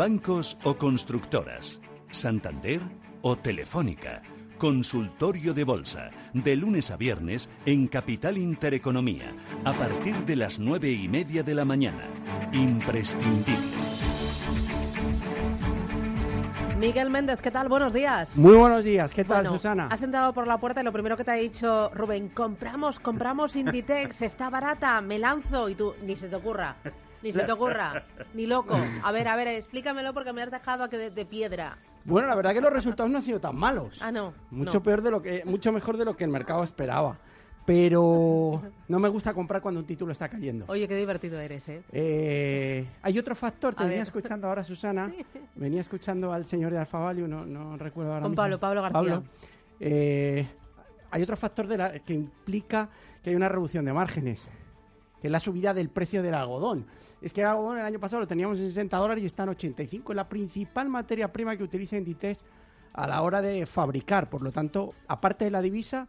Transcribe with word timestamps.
bancos 0.00 0.56
o 0.64 0.78
constructoras, 0.78 1.78
Santander 2.10 2.80
o 3.20 3.36
Telefónica. 3.36 4.22
Consultorio 4.56 5.52
de 5.52 5.62
Bolsa, 5.62 6.08
de 6.32 6.56
lunes 6.56 6.90
a 6.90 6.96
viernes 6.96 7.50
en 7.66 7.86
Capital 7.86 8.38
Intereconomía, 8.38 9.34
a 9.62 9.74
partir 9.74 10.16
de 10.24 10.36
las 10.36 10.58
nueve 10.58 10.90
y 10.90 11.06
media 11.06 11.42
de 11.42 11.54
la 11.54 11.66
mañana. 11.66 12.04
Imprescindible. 12.50 13.60
Miguel 16.78 17.10
Méndez, 17.10 17.42
¿qué 17.42 17.50
tal? 17.50 17.68
Buenos 17.68 17.92
días. 17.92 18.38
Muy 18.38 18.54
buenos 18.54 18.82
días, 18.82 19.12
¿qué 19.12 19.24
tal, 19.24 19.42
Bueno, 19.42 19.58
Susana? 19.58 19.88
Has 19.90 20.02
entrado 20.02 20.32
por 20.32 20.46
la 20.46 20.56
puerta 20.56 20.80
y 20.80 20.84
lo 20.84 20.94
primero 20.94 21.18
que 21.18 21.24
te 21.24 21.32
ha 21.32 21.34
dicho 21.34 21.90
Rubén, 21.90 22.30
compramos, 22.30 23.00
compramos 23.00 23.54
Inditex, 23.54 24.22
está 24.22 24.48
barata, 24.48 25.02
me 25.02 25.18
lanzo 25.18 25.68
y 25.68 25.74
tú, 25.74 25.94
ni 26.06 26.16
se 26.16 26.30
te 26.30 26.36
ocurra, 26.36 26.76
ni 27.22 27.32
se 27.32 27.42
te 27.44 27.52
ocurra, 27.52 28.04
ni 28.34 28.46
loco. 28.46 28.76
A 29.02 29.12
ver, 29.12 29.28
a 29.28 29.36
ver, 29.36 29.48
explícamelo 29.48 30.12
porque 30.14 30.32
me 30.32 30.42
has 30.42 30.50
dejado 30.50 30.84
aquí 30.84 30.96
de, 30.96 31.10
de 31.10 31.24
piedra. 31.26 31.78
Bueno, 32.04 32.28
la 32.28 32.34
verdad 32.34 32.52
que 32.54 32.60
los 32.62 32.72
resultados 32.72 33.10
no 33.10 33.18
han 33.18 33.22
sido 33.22 33.40
tan 33.40 33.56
malos. 33.56 34.00
Ah, 34.02 34.10
no. 34.10 34.32
Mucho 34.50 34.74
no. 34.78 34.82
peor 34.82 35.02
de 35.02 35.10
lo 35.10 35.20
que, 35.22 35.42
mucho 35.44 35.70
mejor 35.72 35.96
de 35.98 36.04
lo 36.04 36.16
que 36.16 36.24
el 36.24 36.30
mercado 36.30 36.62
esperaba. 36.64 37.18
Pero 37.66 38.62
no 38.88 38.98
me 38.98 39.08
gusta 39.10 39.34
comprar 39.34 39.60
cuando 39.60 39.80
un 39.80 39.86
título 39.86 40.12
está 40.12 40.28
cayendo. 40.28 40.64
Oye, 40.68 40.88
qué 40.88 40.96
divertido 40.96 41.38
eres, 41.38 41.68
¿eh? 41.68 41.82
Eh, 41.92 42.86
hay 43.02 43.18
otro 43.18 43.34
factor, 43.34 43.74
te 43.74 43.82
A 43.82 43.86
venía 43.86 43.98
ver. 43.98 44.02
escuchando 44.06 44.48
ahora, 44.48 44.64
Susana. 44.64 45.12
Venía 45.54 45.82
escuchando 45.82 46.32
al 46.32 46.46
señor 46.46 46.72
de 46.72 46.78
Alfa 46.78 46.98
Value, 46.98 47.28
no, 47.28 47.44
no 47.44 47.76
recuerdo 47.76 48.12
ahora 48.12 48.22
Con 48.22 48.30
mismo. 48.32 48.42
Pablo, 48.42 48.58
Pablo 48.58 48.82
García. 48.82 49.22
Eh, 49.78 50.46
hay 51.10 51.22
otro 51.22 51.36
factor 51.36 51.66
de 51.66 51.76
la- 51.78 51.98
que 52.00 52.14
implica 52.14 52.88
que 53.22 53.30
hay 53.30 53.36
una 53.36 53.48
reducción 53.48 53.84
de 53.84 53.92
márgenes, 53.92 54.48
que 55.20 55.28
es 55.28 55.32
la 55.32 55.40
subida 55.40 55.74
del 55.74 55.90
precio 55.90 56.22
del 56.22 56.34
algodón. 56.34 56.86
Es 57.20 57.32
que 57.32 57.42
el 57.42 57.48
algodón 57.48 57.78
el 57.78 57.84
año 57.84 58.00
pasado 58.00 58.20
lo 58.20 58.26
teníamos 58.26 58.58
en 58.58 58.68
60 58.68 58.96
dólares 58.96 59.22
y 59.22 59.26
está 59.26 59.42
en 59.42 59.50
85. 59.50 60.12
Es 60.12 60.16
la 60.16 60.28
principal 60.28 60.88
materia 60.88 61.32
prima 61.32 61.56
que 61.56 61.62
utiliza 61.62 61.96
Inditex 61.96 62.42
a 62.92 63.06
la 63.06 63.22
hora 63.22 63.40
de 63.40 63.66
fabricar. 63.66 64.30
Por 64.30 64.42
lo 64.42 64.52
tanto, 64.52 64.94
aparte 65.06 65.44
de 65.44 65.50
la 65.50 65.62
divisa, 65.62 66.08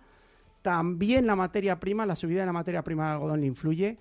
también 0.61 1.25
la 1.25 1.35
materia 1.35 1.79
prima, 1.79 2.05
la 2.05 2.15
subida 2.15 2.41
de 2.41 2.45
la 2.45 2.53
materia 2.53 2.83
prima 2.83 3.05
del 3.05 3.13
algodón 3.13 3.41
le 3.41 3.47
influye. 3.47 3.97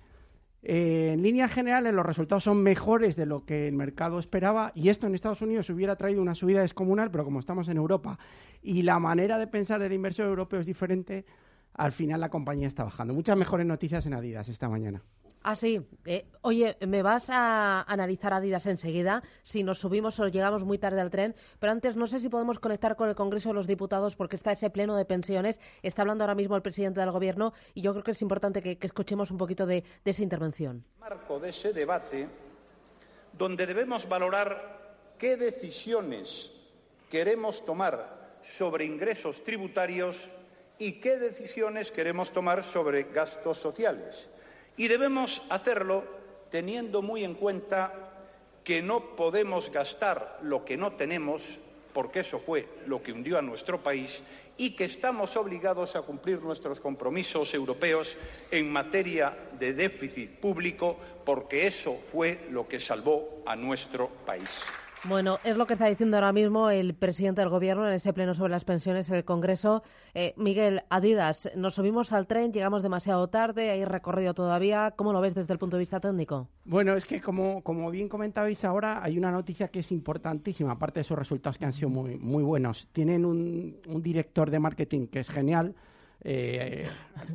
Eh, 0.63 1.11
en 1.13 1.23
líneas 1.23 1.51
generales, 1.51 1.91
los 1.93 2.05
resultados 2.05 2.43
son 2.43 2.61
mejores 2.61 3.15
de 3.15 3.25
lo 3.25 3.45
que 3.45 3.67
el 3.67 3.73
mercado 3.75 4.19
esperaba 4.19 4.71
y 4.75 4.89
esto 4.89 5.07
en 5.07 5.15
Estados 5.15 5.41
Unidos 5.41 5.69
hubiera 5.71 5.95
traído 5.95 6.21
una 6.21 6.35
subida 6.35 6.61
descomunal, 6.61 7.09
pero 7.09 7.23
como 7.23 7.39
estamos 7.39 7.67
en 7.67 7.77
Europa 7.77 8.19
y 8.61 8.83
la 8.83 8.99
manera 8.99 9.39
de 9.39 9.47
pensar 9.47 9.81
del 9.81 9.93
inversor 9.93 10.27
europeo 10.27 10.59
es 10.59 10.67
diferente, 10.67 11.25
al 11.73 11.91
final 11.91 12.19
la 12.21 12.29
compañía 12.29 12.67
está 12.67 12.83
bajando. 12.83 13.13
Muchas 13.13 13.37
mejores 13.37 13.65
noticias 13.65 14.05
en 14.05 14.13
Adidas 14.13 14.49
esta 14.49 14.69
mañana. 14.69 15.03
Ah, 15.43 15.55
sí. 15.55 15.81
Eh, 16.05 16.25
oye, 16.41 16.77
me 16.87 17.01
vas 17.01 17.31
a 17.31 17.81
analizar 17.81 18.31
Adidas 18.31 18.67
enseguida, 18.67 19.23
si 19.41 19.63
nos 19.63 19.79
subimos 19.79 20.19
o 20.19 20.27
llegamos 20.27 20.63
muy 20.63 20.77
tarde 20.77 21.01
al 21.01 21.09
tren, 21.09 21.35
pero 21.59 21.71
antes 21.71 21.95
no 21.95 22.05
sé 22.05 22.19
si 22.19 22.29
podemos 22.29 22.59
conectar 22.59 22.95
con 22.95 23.09
el 23.09 23.15
Congreso 23.15 23.49
de 23.49 23.55
los 23.55 23.65
Diputados 23.65 24.15
porque 24.15 24.35
está 24.35 24.51
ese 24.51 24.69
pleno 24.69 24.95
de 24.95 25.05
pensiones, 25.05 25.59
está 25.81 26.03
hablando 26.03 26.23
ahora 26.23 26.35
mismo 26.35 26.55
el 26.55 26.61
presidente 26.61 26.99
del 26.99 27.09
Gobierno 27.09 27.53
y 27.73 27.81
yo 27.81 27.91
creo 27.93 28.03
que 28.03 28.11
es 28.11 28.21
importante 28.21 28.61
que, 28.61 28.77
que 28.77 28.85
escuchemos 28.85 29.31
un 29.31 29.39
poquito 29.39 29.65
de, 29.65 29.83
de 30.05 30.11
esa 30.11 30.21
intervención. 30.21 30.85
marco 30.99 31.39
de 31.39 31.49
ese 31.49 31.73
debate 31.73 32.27
donde 33.35 33.65
debemos 33.65 34.07
valorar 34.07 35.15
qué 35.17 35.37
decisiones 35.37 36.51
queremos 37.09 37.65
tomar 37.65 38.37
sobre 38.43 38.85
ingresos 38.85 39.43
tributarios 39.43 40.17
y 40.81 40.93
qué 40.93 41.19
decisiones 41.19 41.91
queremos 41.91 42.33
tomar 42.33 42.63
sobre 42.63 43.03
gastos 43.03 43.59
sociales. 43.59 44.27
Y 44.77 44.87
debemos 44.87 45.39
hacerlo 45.47 46.03
teniendo 46.49 47.03
muy 47.03 47.23
en 47.23 47.35
cuenta 47.35 47.93
que 48.63 48.81
no 48.81 49.15
podemos 49.15 49.71
gastar 49.71 50.39
lo 50.41 50.65
que 50.65 50.77
no 50.77 50.93
tenemos, 50.93 51.43
porque 51.93 52.21
eso 52.21 52.39
fue 52.39 52.67
lo 52.87 53.03
que 53.03 53.11
hundió 53.11 53.37
a 53.37 53.43
nuestro 53.43 53.83
país, 53.83 54.23
y 54.57 54.75
que 54.75 54.85
estamos 54.85 55.37
obligados 55.37 55.95
a 55.95 56.01
cumplir 56.01 56.41
nuestros 56.41 56.79
compromisos 56.79 57.53
europeos 57.53 58.17
en 58.49 58.67
materia 58.71 59.37
de 59.59 59.73
déficit 59.73 60.39
público, 60.39 60.97
porque 61.23 61.67
eso 61.67 61.99
fue 62.11 62.47
lo 62.49 62.67
que 62.67 62.79
salvó 62.79 63.43
a 63.45 63.55
nuestro 63.55 64.09
país. 64.25 64.49
Bueno, 65.09 65.39
es 65.43 65.57
lo 65.57 65.65
que 65.65 65.73
está 65.73 65.87
diciendo 65.87 66.15
ahora 66.17 66.31
mismo 66.31 66.69
el 66.69 66.93
presidente 66.93 67.41
del 67.41 67.49
Gobierno 67.49 67.87
en 67.87 67.93
ese 67.93 68.13
pleno 68.13 68.35
sobre 68.35 68.51
las 68.51 68.65
pensiones 68.65 69.09
en 69.09 69.15
el 69.15 69.25
Congreso. 69.25 69.81
Eh, 70.13 70.35
Miguel, 70.37 70.83
Adidas, 70.91 71.49
nos 71.55 71.73
subimos 71.73 72.13
al 72.13 72.27
tren, 72.27 72.53
llegamos 72.53 72.83
demasiado 72.83 73.27
tarde, 73.27 73.71
hay 73.71 73.83
recorrido 73.83 74.35
todavía. 74.35 74.93
¿Cómo 74.95 75.11
lo 75.11 75.19
ves 75.19 75.33
desde 75.33 75.53
el 75.53 75.57
punto 75.59 75.75
de 75.77 75.79
vista 75.79 75.99
técnico? 75.99 76.49
Bueno, 76.65 76.93
es 76.95 77.05
que 77.05 77.19
como, 77.19 77.63
como 77.63 77.89
bien 77.89 78.07
comentabais 78.09 78.63
ahora, 78.63 79.03
hay 79.03 79.17
una 79.17 79.31
noticia 79.31 79.69
que 79.69 79.79
es 79.79 79.91
importantísima, 79.91 80.73
aparte 80.73 80.99
de 80.99 81.01
esos 81.01 81.17
resultados 81.17 81.57
que 81.57 81.65
han 81.65 81.73
sido 81.73 81.89
muy, 81.89 82.17
muy 82.17 82.43
buenos. 82.43 82.87
Tienen 82.91 83.25
un, 83.25 83.77
un 83.87 84.03
director 84.03 84.51
de 84.51 84.59
marketing 84.59 85.07
que 85.07 85.21
es 85.21 85.29
genial. 85.31 85.73
eh, 86.23 86.87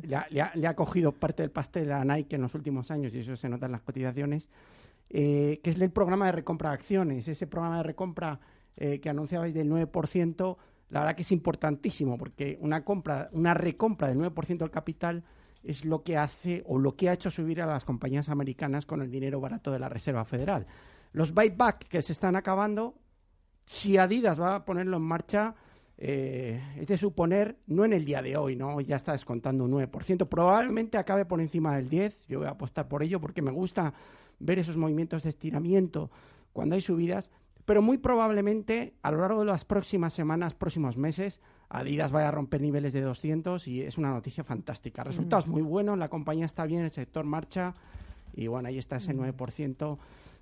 le, 0.03 0.15
ha, 0.15 0.25
le 0.29 0.41
ha- 0.41 0.51
le 0.55 0.67
ha 0.67 0.73
cogido 0.73 1.11
parte 1.11 1.43
del 1.43 1.51
pastel 1.51 1.91
a 1.91 2.05
Nike 2.05 2.37
en 2.37 2.43
los 2.43 2.55
últimos 2.55 2.89
años 2.91 3.13
y 3.13 3.19
eso 3.19 3.35
se 3.35 3.49
nota 3.49 3.65
en 3.65 3.73
las 3.73 3.81
cotizaciones. 3.81 4.47
Eh, 5.09 5.59
que 5.63 5.69
es 5.69 5.79
el 5.79 5.91
programa 5.91 6.25
de 6.27 6.33
recompra 6.33 6.69
de 6.69 6.75
acciones. 6.75 7.27
Ese 7.27 7.47
programa 7.47 7.77
de 7.77 7.83
recompra 7.83 8.39
eh, 8.75 8.99
que 8.99 9.09
anunciabais 9.09 9.53
del 9.53 9.69
9%, 9.69 10.57
la 10.89 10.99
verdad 10.99 11.15
que 11.15 11.21
es 11.21 11.31
importantísimo 11.31 12.17
porque 12.17 12.57
una 12.61 12.83
compra, 12.83 13.29
una 13.31 13.53
recompra 13.53 14.09
del 14.09 14.17
9% 14.17 14.57
del 14.57 14.71
capital 14.71 15.23
es 15.63 15.85
lo 15.85 16.03
que 16.03 16.17
hace 16.17 16.63
o 16.65 16.77
lo 16.77 16.95
que 16.95 17.09
ha 17.09 17.13
hecho 17.13 17.31
subir 17.31 17.61
a 17.61 17.65
las 17.65 17.85
compañías 17.85 18.29
americanas 18.29 18.85
con 18.85 19.01
el 19.01 19.11
dinero 19.11 19.41
barato 19.41 19.71
de 19.71 19.79
la 19.79 19.89
Reserva 19.89 20.25
Federal. 20.25 20.65
Los 21.11 21.33
buyback 21.33 21.87
que 21.87 22.01
se 22.01 22.13
están 22.13 22.35
acabando, 22.35 22.95
si 23.65 23.97
Adidas 23.97 24.39
va 24.39 24.55
a 24.55 24.65
ponerlo 24.65 24.97
en 24.97 25.03
marcha, 25.03 25.55
eh, 25.97 26.61
es 26.77 26.87
de 26.87 26.97
suponer, 26.97 27.57
no 27.67 27.83
en 27.83 27.93
el 27.93 28.05
día 28.05 28.21
de 28.21 28.37
hoy, 28.37 28.55
¿no? 28.55 28.79
Ya 28.81 28.97
está 28.97 29.13
descontando 29.13 29.63
un 29.63 29.71
9%, 29.71 30.27
probablemente 30.27 30.97
acabe 30.97 31.25
por 31.25 31.41
encima 31.41 31.75
del 31.75 31.89
10%, 31.89 32.15
yo 32.27 32.39
voy 32.39 32.47
a 32.47 32.51
apostar 32.51 32.87
por 32.87 33.01
ello 33.01 33.19
porque 33.19 33.41
me 33.41 33.51
gusta 33.51 33.93
ver 34.39 34.59
esos 34.59 34.77
movimientos 34.77 35.23
de 35.23 35.29
estiramiento 35.29 36.11
cuando 36.53 36.75
hay 36.75 36.81
subidas, 36.81 37.29
pero 37.65 37.81
muy 37.81 37.97
probablemente 37.97 38.93
a 39.01 39.11
lo 39.11 39.19
largo 39.19 39.41
de 39.41 39.45
las 39.47 39.65
próximas 39.65 40.13
semanas, 40.13 40.53
próximos 40.53 40.97
meses, 40.97 41.41
Adidas 41.69 42.13
vaya 42.13 42.29
a 42.29 42.31
romper 42.31 42.61
niveles 42.61 42.93
de 42.93 43.01
200 43.01 43.67
y 43.67 43.81
es 43.81 43.97
una 43.97 44.09
noticia 44.09 44.45
fantástica. 44.45 45.03
Resultados 45.03 45.47
muy 45.47 45.61
buenos, 45.61 45.97
la 45.97 46.07
compañía 46.07 46.45
está 46.45 46.65
bien, 46.65 46.83
el 46.83 46.91
sector 46.91 47.25
marcha 47.25 47.73
y 48.33 48.47
bueno, 48.47 48.69
ahí 48.69 48.77
está 48.77 48.97
ese 48.97 49.13
9% 49.13 49.97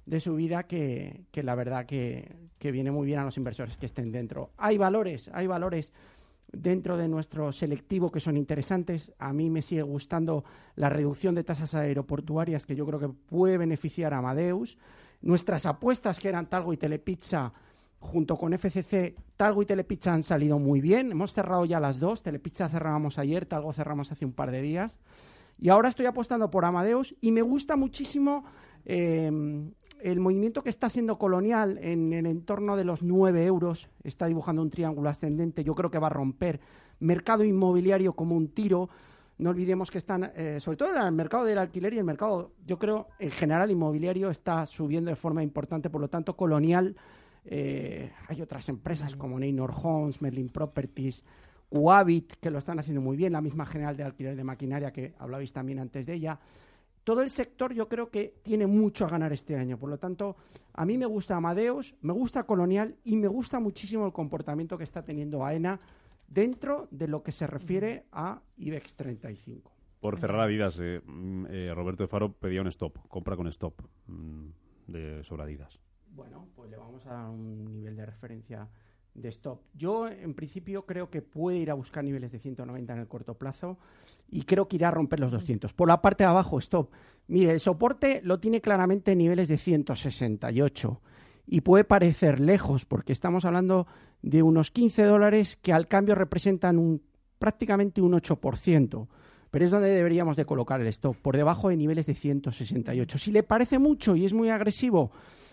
de 0.05 0.19
subida 0.19 0.63
que, 0.63 1.23
que 1.31 1.41
la 1.41 1.55
verdad 1.55 1.87
que, 1.87 2.35
que 2.59 2.71
viene 2.71 2.91
muy 2.91 3.07
bien 3.07 3.19
a 3.19 3.23
los 3.23 3.37
inversores 3.37 3.75
que 3.75 3.87
estén 3.87 4.11
dentro. 4.11 4.51
Hay 4.57 4.77
valores, 4.77 5.31
hay 5.33 5.47
valores 5.47 5.93
dentro 6.55 6.97
de 6.97 7.07
nuestro 7.07 7.51
selectivo 7.51 8.11
que 8.11 8.19
son 8.19 8.37
interesantes. 8.37 9.11
A 9.19 9.33
mí 9.33 9.49
me 9.49 9.61
sigue 9.61 9.81
gustando 9.81 10.43
la 10.75 10.89
reducción 10.89 11.35
de 11.35 11.43
tasas 11.43 11.75
aeroportuarias 11.75 12.65
que 12.65 12.75
yo 12.75 12.85
creo 12.85 12.99
que 12.99 13.09
puede 13.09 13.57
beneficiar 13.57 14.13
a 14.13 14.17
Amadeus. 14.17 14.77
Nuestras 15.21 15.65
apuestas 15.65 16.19
que 16.19 16.29
eran 16.29 16.47
Talgo 16.47 16.73
y 16.73 16.77
Telepizza 16.77 17.53
junto 17.99 18.37
con 18.37 18.53
FCC, 18.53 19.15
Talgo 19.35 19.61
y 19.61 19.65
Telepizza 19.65 20.13
han 20.13 20.23
salido 20.23 20.59
muy 20.59 20.81
bien. 20.81 21.11
Hemos 21.11 21.33
cerrado 21.33 21.65
ya 21.65 21.79
las 21.79 21.99
dos. 21.99 22.21
Telepizza 22.21 22.69
cerrábamos 22.69 23.17
ayer, 23.17 23.45
Talgo 23.45 23.73
cerramos 23.73 24.11
hace 24.11 24.25
un 24.25 24.33
par 24.33 24.51
de 24.51 24.61
días. 24.61 24.97
Y 25.57 25.69
ahora 25.69 25.89
estoy 25.89 26.05
apostando 26.05 26.51
por 26.51 26.65
Amadeus 26.65 27.15
y 27.21 27.31
me 27.31 27.41
gusta 27.41 27.75
muchísimo 27.75 28.45
eh, 28.85 29.31
el 30.01 30.19
movimiento 30.19 30.63
que 30.63 30.69
está 30.69 30.87
haciendo 30.87 31.17
Colonial 31.17 31.77
en 31.81 32.13
el 32.13 32.25
entorno 32.25 32.75
de 32.75 32.83
los 32.83 33.03
9 33.03 33.45
euros. 33.45 33.89
Está 34.03 34.27
dibujando 34.27 34.61
un 34.61 34.69
triángulo 34.69 35.09
ascendente. 35.09 35.63
Yo 35.63 35.75
creo 35.75 35.89
que 35.89 35.99
va 35.99 36.07
a 36.07 36.11
romper 36.11 36.59
mercado 36.99 37.43
inmobiliario 37.43 38.13
como 38.13 38.35
un 38.35 38.49
tiro. 38.49 38.89
No 39.37 39.49
olvidemos 39.49 39.91
que 39.91 39.97
están, 39.97 40.31
eh, 40.35 40.59
sobre 40.59 40.77
todo 40.77 40.95
en 40.95 41.01
el 41.01 41.11
mercado 41.11 41.43
del 41.43 41.57
alquiler 41.57 41.93
y 41.93 41.97
el 41.97 42.05
mercado, 42.05 42.51
yo 42.65 42.79
creo, 42.79 43.07
en 43.19 43.31
general 43.31 43.69
inmobiliario 43.69 44.29
está 44.29 44.65
subiendo 44.65 45.09
de 45.09 45.15
forma 45.15 45.43
importante. 45.43 45.89
Por 45.89 46.01
lo 46.01 46.07
tanto, 46.07 46.37
Colonial, 46.37 46.95
eh, 47.43 48.11
hay 48.27 48.41
otras 48.41 48.69
empresas 48.69 49.15
como 49.15 49.39
Neynor 49.39 49.73
Homes, 49.83 50.21
Merlin 50.21 50.49
Properties, 50.49 51.23
Uavit, 51.69 52.33
que 52.39 52.49
lo 52.49 52.59
están 52.59 52.79
haciendo 52.79 53.01
muy 53.01 53.17
bien, 53.17 53.33
la 53.33 53.41
misma 53.41 53.65
general 53.65 53.97
de 53.97 54.03
alquiler 54.03 54.35
de 54.35 54.43
maquinaria 54.43 54.91
que 54.91 55.13
hablabais 55.19 55.51
también 55.51 55.79
antes 55.79 56.05
de 56.05 56.13
ella. 56.13 56.39
Todo 57.05 57.21
el 57.21 57.29
sector 57.29 57.71
yo 57.71 57.87
creo 57.87 58.09
que 58.09 58.33
tiene 58.41 58.65
mucho 58.65 59.05
a 59.05 59.09
ganar 59.09 59.31
este 59.31 59.55
año. 59.55 59.77
Por 59.77 59.91
lo 59.91 59.99
tanto, 59.99 60.35
a 60.73 60.85
mí 60.85 60.97
me 60.97 61.05
gusta 61.05 61.35
Amadeus, 61.35 61.93
me 62.01 62.11
gusta 62.11 62.45
Colonial 62.45 62.95
y 63.03 63.15
me 63.15 63.27
gusta 63.27 63.59
muchísimo 63.59 64.07
el 64.07 64.11
comportamiento 64.11 64.75
que 64.75 64.85
está 64.85 65.03
teniendo 65.03 65.45
AENA 65.45 65.79
dentro 66.27 66.87
de 66.89 67.07
lo 67.07 67.21
que 67.21 67.31
se 67.31 67.45
refiere 67.45 68.05
a 68.11 68.41
IBEX 68.57 68.95
35. 68.95 69.71
Por 69.99 70.19
cerrar 70.19 70.41
Adidas, 70.41 70.79
eh, 70.81 70.99
mm, 71.05 71.45
eh, 71.47 71.73
Roberto 71.75 72.01
de 72.01 72.07
Faro 72.07 72.33
pedía 72.33 72.61
un 72.61 72.67
stop, 72.67 72.97
compra 73.07 73.35
con 73.35 73.45
stop 73.49 73.83
mm, 74.07 74.47
de 74.87 75.23
sobre 75.23 75.43
Adidas. 75.43 75.79
Bueno, 76.07 76.47
pues 76.55 76.71
le 76.71 76.77
vamos 76.77 77.05
a 77.05 77.13
dar 77.13 77.29
un 77.29 77.65
nivel 77.65 77.95
de 77.95 78.07
referencia 78.07 78.67
de 79.13 79.29
stop. 79.29 79.61
Yo, 79.75 80.07
en 80.07 80.33
principio, 80.33 80.87
creo 80.87 81.11
que 81.11 81.21
puede 81.21 81.59
ir 81.59 81.69
a 81.69 81.75
buscar 81.75 82.03
niveles 82.03 82.31
de 82.31 82.39
190 82.39 82.93
en 82.93 82.99
el 82.99 83.07
corto 83.07 83.35
plazo 83.35 83.77
y 84.29 84.43
creo 84.43 84.67
que 84.67 84.75
irá 84.77 84.87
a 84.89 84.91
romper 84.91 85.19
los 85.19 85.31
200. 85.31 85.73
Por 85.73 85.87
la 85.87 86.01
parte 86.01 86.23
de 86.23 86.29
abajo, 86.29 86.59
stop. 86.59 86.91
Mire, 87.27 87.53
el 87.53 87.59
soporte 87.59 88.21
lo 88.23 88.39
tiene 88.39 88.61
claramente 88.61 89.13
en 89.13 89.17
niveles 89.19 89.47
de 89.47 89.57
168 89.57 91.01
y 91.47 91.61
puede 91.61 91.83
parecer 91.83 92.39
lejos, 92.39 92.85
porque 92.85 93.13
estamos 93.13 93.45
hablando 93.45 93.85
de 94.21 94.43
unos 94.43 94.69
15 94.71 95.03
dólares 95.03 95.55
que 95.55 95.71
al 95.73 95.87
cambio 95.87 96.15
representan 96.15 96.79
un, 96.79 97.01
prácticamente 97.39 98.01
un 98.01 98.13
8%. 98.13 99.07
Pero 99.51 99.65
es 99.65 99.71
donde 99.71 99.89
deberíamos 99.89 100.35
de 100.35 100.45
colocar 100.45 100.81
el 100.81 100.87
stop, 100.87 101.15
por 101.17 101.37
debajo 101.37 101.69
de 101.69 101.77
niveles 101.77 102.07
de 102.07 102.15
168. 102.15 103.17
Si 103.17 103.31
le 103.31 103.43
parece 103.43 103.79
mucho 103.79 104.15
y 104.15 104.25
es 104.25 104.33
muy 104.33 104.49
agresivo, 104.49 105.11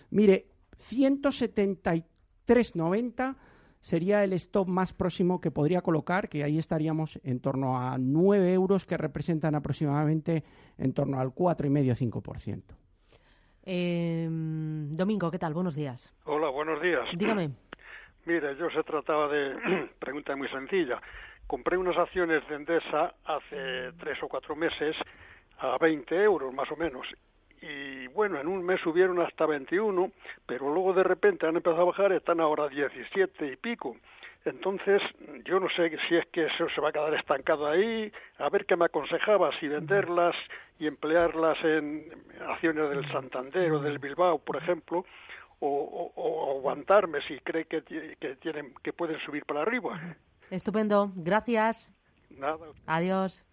mire, 0.09 0.47
173.90 0.89 3.35
sería 3.83 4.23
el 4.23 4.31
stop 4.33 4.67
más 4.67 4.93
próximo 4.93 5.41
que 5.41 5.51
podría 5.51 5.81
colocar, 5.81 6.29
que 6.29 6.43
ahí 6.43 6.57
estaríamos 6.57 7.19
en 7.23 7.41
torno 7.41 7.77
a 7.77 7.97
9 7.99 8.53
euros, 8.53 8.85
que 8.85 8.97
representan 8.97 9.55
aproximadamente 9.55 10.43
en 10.77 10.93
torno 10.93 11.19
al 11.19 11.31
4,5-5%. 11.31 12.63
Eh, 13.65 14.27
Domingo, 14.29 15.29
¿qué 15.29 15.37
tal? 15.37 15.53
Buenos 15.53 15.75
días. 15.75 16.13
Hola, 16.23 16.49
buenos 16.49 16.81
días. 16.81 17.05
Dígame. 17.15 17.51
Mire, 18.25 18.55
yo 18.57 18.69
se 18.69 18.83
trataba 18.83 19.27
de 19.27 19.89
pregunta 19.99 20.33
muy 20.35 20.47
sencilla. 20.47 21.01
Compré 21.45 21.77
unas 21.77 21.97
acciones 21.97 22.47
de 22.47 22.55
Endesa 22.55 23.13
hace 23.25 23.91
tres 23.99 24.17
o 24.23 24.29
cuatro 24.29 24.55
meses 24.55 24.95
a 25.59 25.77
20 25.77 26.23
euros 26.23 26.53
más 26.53 26.71
o 26.71 26.77
menos 26.77 27.05
y 27.63 28.07
bueno, 28.07 28.39
en 28.41 28.47
un 28.47 28.65
mes 28.65 28.81
subieron 28.81 29.21
hasta 29.21 29.45
21, 29.45 30.11
pero 30.45 30.73
luego 30.73 30.93
de 30.93 31.03
repente 31.03 31.47
han 31.47 31.55
empezado 31.55 31.83
a 31.83 31.85
bajar, 31.85 32.11
están 32.11 32.41
ahora 32.41 32.67
17 32.67 33.47
y 33.47 33.55
pico. 33.55 33.95
Entonces, 34.43 35.01
yo 35.45 35.61
no 35.61 35.69
sé 35.69 35.97
si 36.09 36.15
es 36.15 36.25
que 36.27 36.45
eso 36.45 36.67
se 36.75 36.81
va 36.81 36.89
a 36.89 36.91
quedar 36.91 37.13
estancado 37.13 37.65
ahí, 37.65 38.11
a 38.39 38.49
ver 38.49 38.65
qué 38.65 38.75
me 38.75 38.85
aconsejaba, 38.85 39.57
si 39.59 39.69
venderlas 39.69 40.35
y 40.77 40.87
emplearlas 40.87 41.57
en 41.63 42.03
acciones 42.49 42.89
del 42.89 43.09
Santander 43.09 43.71
o 43.71 43.79
del 43.79 43.99
Bilbao, 43.99 44.39
por 44.39 44.57
ejemplo, 44.57 45.05
o, 45.61 46.11
o, 46.15 46.57
aguantarme 46.57 47.21
si 47.21 47.39
cree 47.39 47.63
que, 47.63 47.83
que, 48.19 48.35
tienen, 48.41 48.73
que 48.83 48.91
pueden 48.91 49.17
subir 49.21 49.45
para 49.45 49.61
arriba. 49.61 49.97
Estupendo, 50.51 51.13
gracias. 51.15 51.89
Nada. 52.29 52.67
Adiós. 52.85 53.45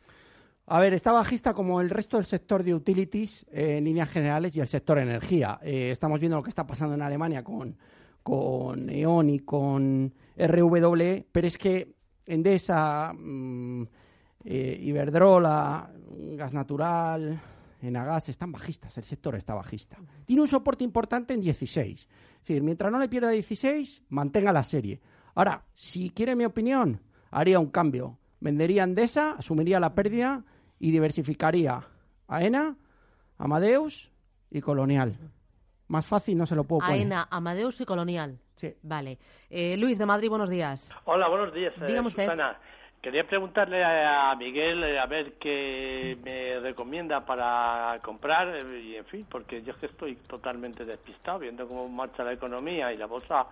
A 0.72 0.78
ver, 0.78 0.94
está 0.94 1.10
bajista 1.10 1.52
como 1.52 1.80
el 1.80 1.90
resto 1.90 2.16
del 2.16 2.24
sector 2.26 2.62
de 2.62 2.72
utilities 2.72 3.44
eh, 3.50 3.78
en 3.78 3.84
líneas 3.84 4.08
generales 4.08 4.56
y 4.56 4.60
el 4.60 4.68
sector 4.68 4.98
energía. 4.98 5.58
Eh, 5.64 5.90
estamos 5.90 6.20
viendo 6.20 6.36
lo 6.36 6.44
que 6.44 6.50
está 6.50 6.64
pasando 6.64 6.94
en 6.94 7.02
Alemania 7.02 7.42
con, 7.42 7.76
con 8.22 8.88
E.ON 8.88 9.30
y 9.30 9.40
con 9.40 10.14
RWE, 10.38 11.26
pero 11.32 11.46
es 11.48 11.58
que 11.58 11.96
Endesa, 12.24 13.12
mm, 13.12 13.82
eh, 14.44 14.78
Iberdrola, 14.80 15.90
Gas 16.36 16.52
Natural, 16.52 17.40
Enagas 17.82 18.28
están 18.28 18.52
bajistas, 18.52 18.96
el 18.96 19.02
sector 19.02 19.34
está 19.34 19.54
bajista. 19.54 19.98
Tiene 20.24 20.42
un 20.42 20.48
soporte 20.48 20.84
importante 20.84 21.34
en 21.34 21.40
16. 21.40 22.00
Es 22.00 22.08
decir, 22.46 22.62
mientras 22.62 22.92
no 22.92 23.00
le 23.00 23.08
pierda 23.08 23.30
16, 23.30 24.04
mantenga 24.10 24.52
la 24.52 24.62
serie. 24.62 25.00
Ahora, 25.34 25.64
si 25.74 26.10
quiere 26.10 26.36
mi 26.36 26.44
opinión, 26.44 27.00
haría 27.32 27.58
un 27.58 27.70
cambio. 27.70 28.18
Vendería 28.38 28.84
Endesa, 28.84 29.32
asumiría 29.32 29.80
la 29.80 29.96
pérdida 29.96 30.44
y 30.80 30.90
diversificaría 30.90 31.80
AENA, 32.26 32.74
Amadeus 33.38 34.10
y 34.50 34.60
Colonial. 34.60 35.14
Más 35.88 36.06
fácil 36.06 36.36
no 36.36 36.46
se 36.46 36.56
lo 36.56 36.64
puedo 36.64 36.80
poner. 36.80 37.00
AENA, 37.00 37.28
Amadeus 37.30 37.80
y 37.80 37.84
Colonial. 37.84 38.38
Sí. 38.56 38.74
Vale. 38.82 39.18
Eh, 39.48 39.76
Luis 39.76 39.98
de 39.98 40.06
Madrid, 40.06 40.28
buenos 40.28 40.50
días. 40.50 40.90
Hola, 41.04 41.28
buenos 41.28 41.52
días. 41.54 41.72
eh, 41.80 41.86
Dígame 41.86 42.08
usted. 42.08 42.28
Quería 43.02 43.26
preguntarle 43.26 43.82
a 43.82 44.34
Miguel 44.36 44.84
eh, 44.84 44.98
a 44.98 45.06
ver 45.06 45.32
qué 45.38 46.18
me 46.22 46.60
recomienda 46.60 47.24
para 47.24 47.98
comprar 48.02 48.48
eh, 48.56 48.80
y 48.80 48.96
en 48.96 49.06
fin, 49.06 49.26
porque 49.30 49.62
yo 49.62 49.72
es 49.72 49.78
que 49.78 49.86
estoy 49.86 50.16
totalmente 50.16 50.84
despistado 50.84 51.38
viendo 51.38 51.66
cómo 51.66 51.88
marcha 51.88 52.22
la 52.24 52.34
economía 52.34 52.92
y 52.92 52.98
la 52.98 53.06
bolsa 53.06 53.46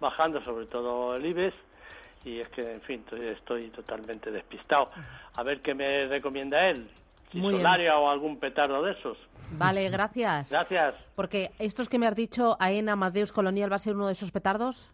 bajando, 0.00 0.42
sobre 0.44 0.66
todo 0.66 1.14
el 1.16 1.26
IBEX 1.26 1.54
y 2.26 2.40
es 2.40 2.48
que 2.50 2.74
en 2.74 2.80
fin 2.82 3.00
estoy, 3.00 3.26
estoy 3.28 3.70
totalmente 3.70 4.30
despistado. 4.30 4.88
A 5.34 5.42
ver 5.42 5.62
qué 5.62 5.74
me 5.74 6.06
recomienda 6.08 6.68
él. 6.68 6.90
Si 7.30 7.38
Muy 7.38 7.50
bien. 7.54 7.62
Solaria 7.62 7.96
o 7.96 8.08
algún 8.10 8.38
petardo 8.38 8.82
de 8.82 8.92
esos. 8.92 9.16
Vale, 9.52 9.88
gracias. 9.90 10.50
Gracias. 10.50 10.94
Porque 11.14 11.50
estos 11.58 11.88
que 11.88 11.98
me 11.98 12.06
has 12.06 12.16
dicho, 12.16 12.56
AENA, 12.58 12.92
Amadeus, 12.92 13.32
Colonial, 13.32 13.70
¿va 13.70 13.76
a 13.76 13.80
ser 13.80 13.94
uno 13.94 14.06
de 14.08 14.12
esos 14.12 14.30
petardos? 14.32 14.90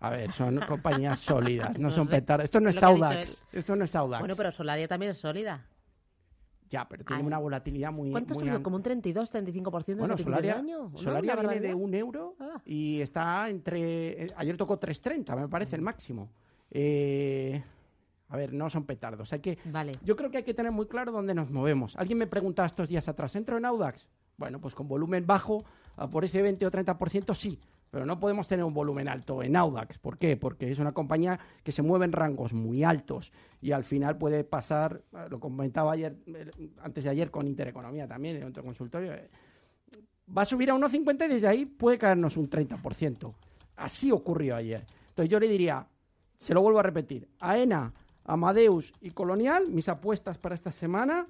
A 0.00 0.10
ver, 0.10 0.32
son 0.32 0.58
compañías 0.60 1.18
sólidas, 1.20 1.78
no, 1.78 1.88
No 1.88 1.90
son 1.90 2.06
sé. 2.06 2.16
petardos. 2.16 2.44
Esto 2.44 2.60
no 2.60 2.70
Es 2.70 2.82
ha 2.82 2.86
Audax. 2.88 3.46
Esto 3.52 3.76
no 3.76 3.84
es 3.84 3.94
Audax. 3.96 4.20
Bueno, 4.20 4.34
pero 4.36 4.52
Solaria 4.52 4.86
también 4.88 5.12
es 5.12 5.18
sólida. 5.18 5.66
Ya, 6.68 6.86
pero 6.88 7.04
tiene 7.04 7.22
Ay. 7.22 7.26
una 7.26 7.38
volatilidad 7.38 7.90
muy... 7.90 8.10
¿Cuánto 8.12 8.32
ha 8.32 8.34
muy 8.34 8.40
subido? 8.42 8.56
am- 8.56 8.62
¿Como 8.62 8.76
un 8.76 8.82
32, 8.82 9.32
35% 9.32 9.34
desde 9.34 9.94
Bueno, 9.98 10.14
el 10.14 10.24
principio 10.24 10.24
Solaria, 10.24 10.52
del 10.54 10.60
año? 10.62 10.90
Solaria 10.96 11.34
viene 11.36 11.60
de 11.60 11.74
un 11.74 11.94
euro 11.94 12.36
Ah. 12.38 12.60
y 12.64 13.00
está 13.00 13.48
entre... 13.48 14.24
eh, 14.24 14.26
Ayer 14.36 14.56
tocó 14.56 14.78
3.30, 14.78 15.36
me 15.36 15.48
parece 15.48 15.74
el 15.76 15.82
máximo. 15.82 16.30
Eh, 16.70 17.62
a 18.28 18.36
ver, 18.36 18.52
no 18.52 18.70
son 18.70 18.84
petardos. 18.84 19.32
Hay 19.32 19.40
que... 19.40 19.58
Vale. 19.66 19.92
Yo 20.04 20.16
creo 20.16 20.30
que 20.30 20.38
hay 20.38 20.44
que 20.44 20.54
tener 20.54 20.72
muy 20.72 20.86
claro 20.86 21.10
dónde 21.10 21.34
nos 21.34 21.50
movemos. 21.50 21.96
Alguien 21.96 22.18
me 22.18 22.26
preguntaba 22.26 22.66
estos 22.66 22.88
días 22.88 23.08
atrás, 23.08 23.34
¿entro 23.36 23.58
en 23.58 23.64
Audax? 23.64 24.08
Bueno, 24.36 24.60
pues 24.60 24.74
con 24.74 24.88
volumen 24.88 25.26
bajo, 25.26 25.64
por 26.10 26.24
ese 26.24 26.40
20 26.40 26.64
o 26.64 26.70
30% 26.70 27.34
sí, 27.34 27.58
pero 27.90 28.06
no 28.06 28.20
podemos 28.20 28.46
tener 28.46 28.64
un 28.64 28.72
volumen 28.72 29.08
alto 29.08 29.42
en 29.42 29.56
Audax. 29.56 29.98
¿Por 29.98 30.16
qué? 30.16 30.36
Porque 30.36 30.70
es 30.70 30.78
una 30.78 30.92
compañía 30.92 31.38
que 31.62 31.72
se 31.72 31.82
mueve 31.82 32.04
en 32.04 32.12
rangos 32.12 32.52
muy 32.52 32.84
altos 32.84 33.32
y 33.60 33.72
al 33.72 33.84
final 33.84 34.16
puede 34.16 34.44
pasar, 34.44 35.02
eh, 35.12 35.26
lo 35.28 35.40
comentaba 35.40 35.92
ayer, 35.92 36.16
antes 36.82 37.04
de 37.04 37.10
ayer 37.10 37.30
con 37.30 37.48
Intereconomía 37.48 38.06
también, 38.06 38.36
en 38.36 38.44
otro 38.44 38.62
consultorio, 38.62 39.12
eh, 39.12 39.28
va 40.36 40.42
a 40.42 40.46
subir 40.46 40.70
a 40.70 40.74
1,50 40.74 41.26
y 41.26 41.28
desde 41.28 41.48
ahí 41.48 41.66
puede 41.66 41.98
caernos 41.98 42.36
un 42.36 42.48
30%. 42.48 43.34
Así 43.76 44.12
ocurrió 44.12 44.54
ayer. 44.54 44.84
Entonces 45.08 45.28
yo 45.28 45.40
le 45.40 45.48
diría, 45.48 45.84
se 46.40 46.54
lo 46.54 46.62
vuelvo 46.62 46.78
a 46.78 46.82
repetir, 46.82 47.28
AENA, 47.38 47.92
Amadeus 48.24 48.94
y 49.02 49.10
Colonial, 49.10 49.68
mis 49.68 49.90
apuestas 49.90 50.38
para 50.38 50.54
esta 50.54 50.72
semana, 50.72 51.26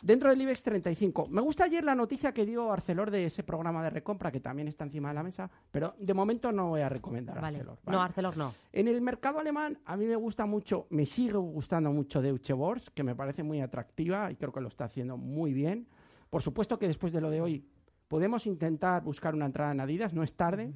dentro 0.00 0.30
del 0.30 0.40
IBEX 0.40 0.62
35. 0.62 1.26
Me 1.28 1.40
gusta 1.40 1.64
ayer 1.64 1.82
la 1.82 1.96
noticia 1.96 2.32
que 2.32 2.46
dio 2.46 2.70
Arcelor 2.70 3.10
de 3.10 3.24
ese 3.24 3.42
programa 3.42 3.82
de 3.82 3.90
recompra 3.90 4.30
que 4.30 4.38
también 4.38 4.68
está 4.68 4.84
encima 4.84 5.08
de 5.08 5.14
la 5.14 5.24
mesa, 5.24 5.50
pero 5.72 5.96
de 5.98 6.14
momento 6.14 6.52
no 6.52 6.68
voy 6.68 6.82
a 6.82 6.88
recomendar 6.88 7.40
Vale. 7.40 7.58
Arcelor. 7.58 7.78
No, 7.86 8.00
Arcelor 8.00 8.36
no. 8.36 8.54
En 8.72 8.86
el 8.86 9.00
mercado 9.00 9.40
alemán 9.40 9.76
a 9.84 9.96
mí 9.96 10.06
me 10.06 10.14
gusta 10.14 10.46
mucho, 10.46 10.86
me 10.90 11.04
sigue 11.04 11.36
gustando 11.36 11.90
mucho 11.90 12.22
Deutsche 12.22 12.52
Börse, 12.52 12.92
que 12.94 13.02
me 13.02 13.16
parece 13.16 13.42
muy 13.42 13.60
atractiva 13.60 14.30
y 14.30 14.36
creo 14.36 14.52
que 14.52 14.60
lo 14.60 14.68
está 14.68 14.84
haciendo 14.84 15.16
muy 15.16 15.52
bien. 15.52 15.88
Por 16.30 16.42
supuesto 16.42 16.78
que 16.78 16.86
después 16.86 17.12
de 17.12 17.20
lo 17.20 17.30
de 17.30 17.40
hoy 17.40 17.64
podemos 18.06 18.46
intentar 18.46 19.02
buscar 19.02 19.34
una 19.34 19.46
entrada 19.46 19.72
en 19.72 19.80
Adidas, 19.80 20.14
no 20.14 20.22
es 20.22 20.34
tarde. 20.34 20.72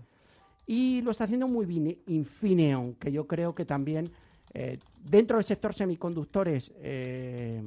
Y 0.66 1.02
lo 1.02 1.10
está 1.10 1.24
haciendo 1.24 1.48
muy 1.48 1.66
bien 1.66 1.98
Infineon, 2.06 2.94
que 2.94 3.10
yo 3.10 3.26
creo 3.26 3.54
que 3.54 3.64
también 3.64 4.10
eh, 4.54 4.78
dentro 5.02 5.38
del 5.38 5.44
sector 5.44 5.74
semiconductores, 5.74 6.70
eh, 6.76 7.62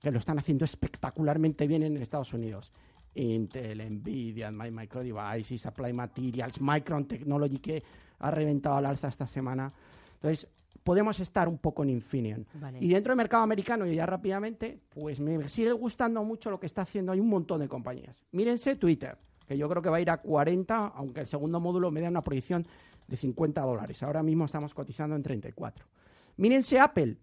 que 0.00 0.10
lo 0.10 0.18
están 0.18 0.38
haciendo 0.38 0.64
espectacularmente 0.64 1.66
bien 1.66 1.82
en 1.82 1.96
Estados 1.96 2.32
Unidos. 2.32 2.72
Intel, 3.14 3.78
Nvidia, 3.98 4.50
My 4.50 4.70
Micro 4.70 5.02
Devices, 5.02 5.60
Supply 5.60 5.92
Materials, 5.92 6.60
Micron 6.60 7.06
Technology, 7.06 7.58
que 7.58 7.82
ha 8.18 8.30
reventado 8.30 8.76
al 8.76 8.86
alza 8.86 9.08
esta 9.08 9.26
semana. 9.26 9.72
Entonces, 10.14 10.48
podemos 10.82 11.20
estar 11.20 11.48
un 11.48 11.58
poco 11.58 11.82
en 11.82 11.90
Infineon. 11.90 12.46
Vale. 12.54 12.78
Y 12.80 12.88
dentro 12.88 13.12
del 13.12 13.18
mercado 13.18 13.42
americano, 13.42 13.86
y 13.86 13.94
ya 13.94 14.06
rápidamente, 14.06 14.78
pues 14.90 15.20
me 15.20 15.48
sigue 15.48 15.72
gustando 15.72 16.24
mucho 16.24 16.50
lo 16.50 16.58
que 16.58 16.66
está 16.66 16.82
haciendo. 16.82 17.12
Hay 17.12 17.20
un 17.20 17.28
montón 17.28 17.60
de 17.60 17.68
compañías. 17.68 18.16
Mírense 18.32 18.76
Twitter, 18.76 19.16
yo 19.56 19.68
creo 19.68 19.82
que 19.82 19.88
va 19.88 19.96
a 19.98 20.00
ir 20.00 20.10
a 20.10 20.18
40, 20.18 20.92
aunque 20.94 21.20
el 21.20 21.26
segundo 21.26 21.60
módulo 21.60 21.90
me 21.90 22.00
da 22.00 22.08
una 22.08 22.22
proyección 22.22 22.66
de 23.06 23.16
50 23.16 23.60
dólares. 23.60 24.02
Ahora 24.02 24.22
mismo 24.22 24.46
estamos 24.46 24.74
cotizando 24.74 25.16
en 25.16 25.22
34. 25.22 25.84
Mírense 26.36 26.80
Apple. 26.80 27.16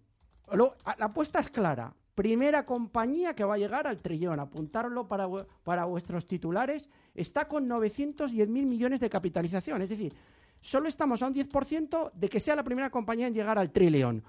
La 0.51 1.05
apuesta 1.05 1.39
es 1.39 1.50
clara. 1.50 1.93
Primera 2.15 2.65
compañía 2.65 3.33
que 3.33 3.43
va 3.43 3.55
a 3.55 3.57
llegar 3.57 3.88
al 3.88 4.01
trillón. 4.01 4.39
Apuntarlo 4.39 5.07
para, 5.07 5.27
para 5.63 5.86
vuestros 5.86 6.27
titulares. 6.27 6.89
Está 7.15 7.48
con 7.48 7.67
910 7.67 8.50
mil 8.50 8.65
millones 8.65 9.00
de 9.00 9.09
capitalización. 9.09 9.81
Es 9.81 9.89
decir, 9.89 10.13
solo 10.62 10.88
estamos 10.89 11.21
a 11.21 11.27
un 11.27 11.33
10% 11.33 12.12
de 12.13 12.29
que 12.29 12.39
sea 12.39 12.55
la 12.55 12.63
primera 12.63 12.89
compañía 12.89 13.27
en 13.27 13.33
llegar 13.33 13.57
al 13.57 13.71
trillón. 13.71 14.24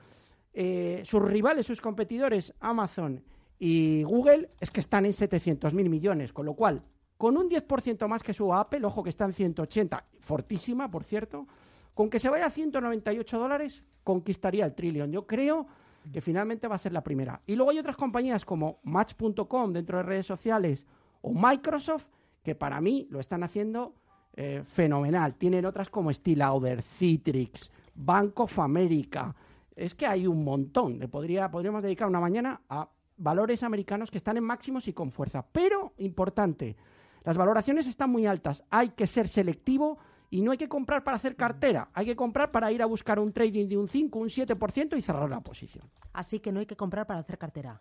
Eh, 0.53 1.03
sus 1.05 1.23
rivales, 1.23 1.67
sus 1.67 1.81
competidores, 1.81 2.53
Amazon 2.61 3.23
y 3.59 4.03
Google, 4.03 4.51
es 4.59 4.71
que 4.71 4.81
están 4.81 5.07
en 5.07 5.13
700 5.13 5.75
mil 5.75 5.89
millones. 5.91 6.33
Con 6.33 6.47
lo 6.47 6.55
cual, 6.55 6.83
con 7.21 7.37
un 7.37 7.51
10% 7.51 8.09
más 8.09 8.23
que 8.23 8.33
su 8.33 8.55
Apple, 8.55 8.83
ojo 8.83 9.03
que 9.03 9.11
está 9.11 9.27
en 9.27 9.35
180, 9.35 10.05
fortísima, 10.21 10.91
por 10.91 11.05
cierto, 11.05 11.47
con 11.93 12.09
que 12.09 12.19
se 12.19 12.31
vaya 12.31 12.47
a 12.47 12.51
198 12.51 13.39
dólares, 13.39 13.85
conquistaría 14.03 14.65
el 14.65 14.75
trillón. 14.75 15.13
Yo 15.13 15.27
creo 15.27 15.67
que 16.11 16.23
finalmente 16.23 16.67
va 16.67 16.77
a 16.77 16.79
ser 16.79 16.95
la 16.95 17.03
primera. 17.03 17.43
Y 17.47 17.57
luego 17.57 17.73
hay 17.73 17.79
otras 17.79 17.99
compañías 17.99 18.47
como 18.47 18.81
Match.com 18.85 19.71
dentro 19.71 19.99
de 19.99 20.05
redes 20.05 20.25
sociales 20.25 20.87
o 21.21 21.35
Microsoft, 21.35 22.07
que 22.43 22.55
para 22.55 22.81
mí 22.81 23.07
lo 23.11 23.21
están 23.21 23.43
haciendo 23.43 23.93
eh, 24.33 24.63
fenomenal. 24.65 25.35
Tienen 25.35 25.67
otras 25.67 25.91
como 25.91 26.11
Steel 26.11 26.43
Citrix, 26.81 27.71
Bank 27.97 28.41
of 28.41 28.59
America. 28.61 29.37
Es 29.77 29.95
que 29.95 30.07
hay 30.07 30.27
un 30.27 30.43
montón. 30.43 30.99
Le 30.99 31.07
podría, 31.07 31.51
podríamos 31.51 31.83
dedicar 31.83 32.09
una 32.09 32.19
mañana 32.19 32.63
a 32.67 32.89
valores 33.19 33.63
americanos 33.63 34.11
que 34.11 34.17
están 34.17 34.39
en 34.39 34.45
máximos 34.45 34.89
y 34.89 34.95
con 34.95 35.11
fuerza. 35.11 35.45
Pero, 35.53 35.93
importante, 35.99 36.77
Las 37.25 37.37
valoraciones 37.37 37.87
están 37.87 38.11
muy 38.11 38.27
altas. 38.27 38.65
Hay 38.71 38.91
que 38.91 39.07
ser 39.07 39.29
selectivo 39.29 39.99
y 40.31 40.43
no 40.43 40.53
hay 40.53 40.59
que 40.59 40.69
comprar 40.69 41.05
para 41.05 41.17
hacer 41.17 41.37
cartera. 41.37 41.89
Hay 41.93 42.07
que 42.07 42.17
comprar 42.17 42.51
para 42.51 42.71
ir 42.73 42.83
a 42.83 42.87
buscar 42.87 43.19
un 43.19 43.33
trading 43.33 43.69
de 43.69 43.77
un 43.77 43.89
5, 43.89 44.19
un 44.19 44.29
7% 44.29 44.97
y 44.97 45.03
cerrar 45.03 45.29
la 45.29 45.41
posición. 45.41 45.85
Así 46.13 46.39
que 46.39 46.53
no 46.53 46.61
hay 46.61 46.67
que 46.67 46.77
comprar 46.77 47.07
para 47.07 47.21
hacer 47.21 47.37
cartera. 47.37 47.81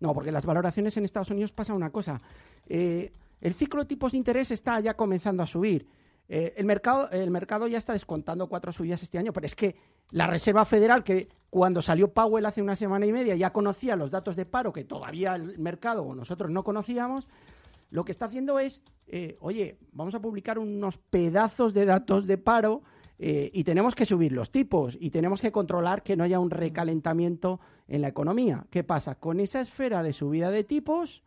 No, 0.00 0.14
porque 0.14 0.30
las 0.30 0.46
valoraciones 0.46 0.96
en 0.96 1.04
Estados 1.04 1.30
Unidos 1.30 1.50
pasa 1.50 1.74
una 1.74 1.90
cosa. 1.90 2.20
Eh, 2.66 3.10
el 3.40 3.54
ciclo 3.54 3.82
de 3.82 3.88
tipos 3.88 4.12
de 4.12 4.18
interés 4.18 4.50
está 4.50 4.78
ya 4.80 4.94
comenzando 4.94 5.42
a 5.42 5.46
subir. 5.46 5.88
Eh, 6.28 6.54
el, 6.56 6.66
mercado, 6.66 7.10
el 7.10 7.30
mercado 7.30 7.66
ya 7.66 7.78
está 7.78 7.94
descontando 7.94 8.48
cuatro 8.48 8.70
subidas 8.70 9.02
este 9.02 9.18
año, 9.18 9.32
pero 9.32 9.46
es 9.46 9.54
que 9.54 9.76
la 10.10 10.26
Reserva 10.26 10.64
Federal, 10.66 11.02
que 11.02 11.28
cuando 11.48 11.80
salió 11.80 12.12
Powell 12.12 12.44
hace 12.44 12.60
una 12.60 12.76
semana 12.76 13.06
y 13.06 13.12
media 13.12 13.34
ya 13.34 13.50
conocía 13.50 13.96
los 13.96 14.10
datos 14.10 14.36
de 14.36 14.44
paro 14.44 14.72
que 14.72 14.84
todavía 14.84 15.34
el 15.34 15.58
mercado 15.58 16.02
o 16.02 16.14
nosotros 16.14 16.50
no 16.50 16.62
conocíamos, 16.64 17.26
lo 17.90 18.04
que 18.04 18.12
está 18.12 18.26
haciendo 18.26 18.58
es, 18.58 18.82
eh, 19.06 19.36
oye, 19.40 19.78
vamos 19.92 20.14
a 20.14 20.20
publicar 20.20 20.58
unos 20.58 20.98
pedazos 20.98 21.72
de 21.72 21.86
datos 21.86 22.26
de 22.26 22.38
paro 22.38 22.82
eh, 23.18 23.50
y 23.52 23.64
tenemos 23.64 23.94
que 23.94 24.06
subir 24.06 24.32
los 24.32 24.50
tipos 24.50 24.96
y 25.00 25.10
tenemos 25.10 25.40
que 25.40 25.50
controlar 25.50 26.02
que 26.02 26.16
no 26.16 26.24
haya 26.24 26.38
un 26.38 26.50
recalentamiento 26.50 27.60
en 27.88 28.02
la 28.02 28.08
economía. 28.08 28.66
¿Qué 28.70 28.84
pasa? 28.84 29.16
Con 29.16 29.40
esa 29.40 29.60
esfera 29.60 30.02
de 30.02 30.12
subida 30.12 30.50
de 30.50 30.64
tipos, 30.64 31.24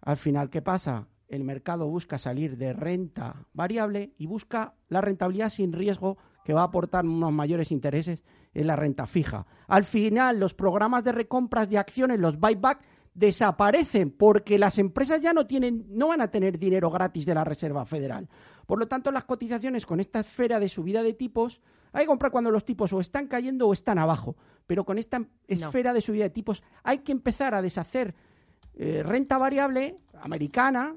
al 0.00 0.16
final, 0.16 0.50
¿qué 0.50 0.60
pasa? 0.60 1.08
El 1.28 1.44
mercado 1.44 1.86
busca 1.86 2.18
salir 2.18 2.58
de 2.58 2.72
renta 2.72 3.46
variable 3.54 4.12
y 4.18 4.26
busca 4.26 4.74
la 4.88 5.00
rentabilidad 5.00 5.48
sin 5.48 5.72
riesgo 5.72 6.18
que 6.44 6.52
va 6.52 6.62
a 6.62 6.64
aportar 6.64 7.04
unos 7.06 7.32
mayores 7.32 7.70
intereses 7.70 8.24
en 8.52 8.66
la 8.66 8.76
renta 8.76 9.06
fija. 9.06 9.46
Al 9.68 9.84
final, 9.84 10.40
los 10.40 10.54
programas 10.54 11.04
de 11.04 11.12
recompras 11.12 11.70
de 11.70 11.78
acciones, 11.78 12.18
los 12.18 12.38
buyback, 12.38 12.80
desaparecen 13.14 14.10
porque 14.10 14.58
las 14.58 14.78
empresas 14.78 15.20
ya 15.20 15.32
no 15.32 15.46
tienen, 15.46 15.84
no 15.88 16.08
van 16.08 16.20
a 16.20 16.30
tener 16.30 16.58
dinero 16.58 16.90
gratis 16.90 17.26
de 17.26 17.34
la 17.34 17.44
Reserva 17.44 17.84
Federal. 17.84 18.28
Por 18.66 18.78
lo 18.78 18.88
tanto, 18.88 19.12
las 19.12 19.24
cotizaciones 19.24 19.84
con 19.84 20.00
esta 20.00 20.20
esfera 20.20 20.58
de 20.58 20.68
subida 20.68 21.02
de 21.02 21.12
tipos, 21.12 21.60
hay 21.92 22.04
que 22.04 22.08
comprar 22.08 22.32
cuando 22.32 22.50
los 22.50 22.64
tipos 22.64 22.92
o 22.92 23.00
están 23.00 23.26
cayendo 23.26 23.68
o 23.68 23.72
están 23.72 23.98
abajo. 23.98 24.36
Pero 24.66 24.84
con 24.84 24.98
esta 24.98 25.22
esfera 25.46 25.92
de 25.92 26.00
subida 26.00 26.24
de 26.24 26.30
tipos 26.30 26.62
hay 26.82 26.98
que 26.98 27.12
empezar 27.12 27.54
a 27.54 27.62
deshacer 27.62 28.14
eh, 28.74 29.02
renta 29.04 29.36
variable 29.36 29.98
americana. 30.22 30.94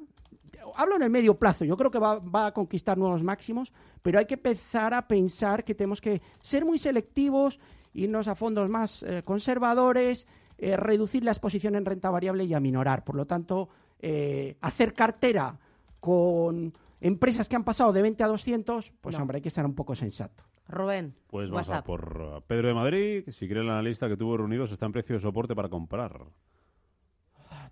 Hablo 0.77 0.95
en 0.95 1.03
el 1.03 1.09
medio 1.09 1.37
plazo, 1.37 1.65
yo 1.65 1.75
creo 1.77 1.91
que 1.91 1.99
va, 1.99 2.45
a 2.45 2.53
conquistar 2.53 2.97
nuevos 2.97 3.23
máximos, 3.23 3.71
pero 4.01 4.19
hay 4.19 4.25
que 4.25 4.35
empezar 4.35 4.93
a 4.93 5.07
pensar 5.07 5.63
que 5.63 5.75
tenemos 5.75 6.01
que 6.01 6.21
ser 6.41 6.65
muy 6.65 6.77
selectivos, 6.77 7.59
irnos 7.93 8.27
a 8.27 8.35
fondos 8.35 8.69
más 8.69 9.03
eh, 9.03 9.21
conservadores, 9.23 10.27
eh, 10.57 10.77
reducir 10.77 11.23
la 11.23 11.31
exposición 11.31 11.75
en 11.75 11.85
renta 11.85 12.09
variable 12.09 12.45
y 12.45 12.53
aminorar. 12.53 13.03
Por 13.03 13.15
lo 13.15 13.25
tanto, 13.25 13.69
eh, 13.99 14.57
hacer 14.61 14.93
cartera 14.93 15.57
con 15.99 16.73
empresas 17.01 17.49
que 17.49 17.55
han 17.55 17.63
pasado 17.63 17.91
de 17.91 18.01
20 18.01 18.23
a 18.23 18.27
200, 18.27 18.93
pues 19.01 19.19
hombre, 19.19 19.37
hay 19.37 19.41
que 19.41 19.49
ser 19.49 19.65
un 19.65 19.75
poco 19.75 19.95
sensato. 19.95 20.43
Rubén. 20.67 21.13
Pues 21.27 21.49
vamos 21.49 21.69
a 21.69 21.83
por 21.83 22.21
uh, 22.21 22.41
Pedro 22.47 22.69
de 22.69 22.73
Madrid, 22.73 23.23
si 23.29 23.47
cree 23.47 23.61
el 23.61 23.69
analista 23.69 24.07
que 24.07 24.17
tuvo 24.17 24.37
reunidos 24.37 24.71
está 24.71 24.85
en 24.85 24.93
precio 24.93 25.15
de 25.15 25.19
soporte 25.19 25.55
para 25.55 25.69
comprar. 25.69 26.25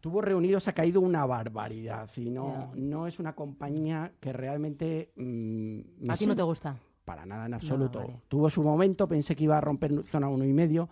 Tuvo 0.02 0.22
reunidos, 0.22 0.68
ha 0.68 0.74
caído 0.74 1.00
una 1.00 1.26
barbaridad 1.26 2.10
y 2.18 2.30
no, 2.30 2.74
no 2.76 3.08
es 3.08 3.20
una 3.20 3.34
compañía 3.34 4.12
que 4.20 4.34
realmente... 4.34 5.14
Mm, 5.16 6.10
¿A 6.10 6.18
ti 6.18 6.26
no 6.26 6.36
te 6.36 6.42
gusta? 6.44 6.76
Para 7.06 7.26
nada, 7.26 7.46
en 7.46 7.54
absoluto. 7.54 8.22
Tuvo 8.28 8.50
su 8.50 8.62
momento, 8.62 9.08
pensé 9.08 9.36
que 9.36 9.46
iba 9.46 9.58
a 9.58 9.62
romper 9.62 10.04
zona 10.04 10.28
uno 10.28 10.44
y 10.44 10.52
medio 10.52 10.90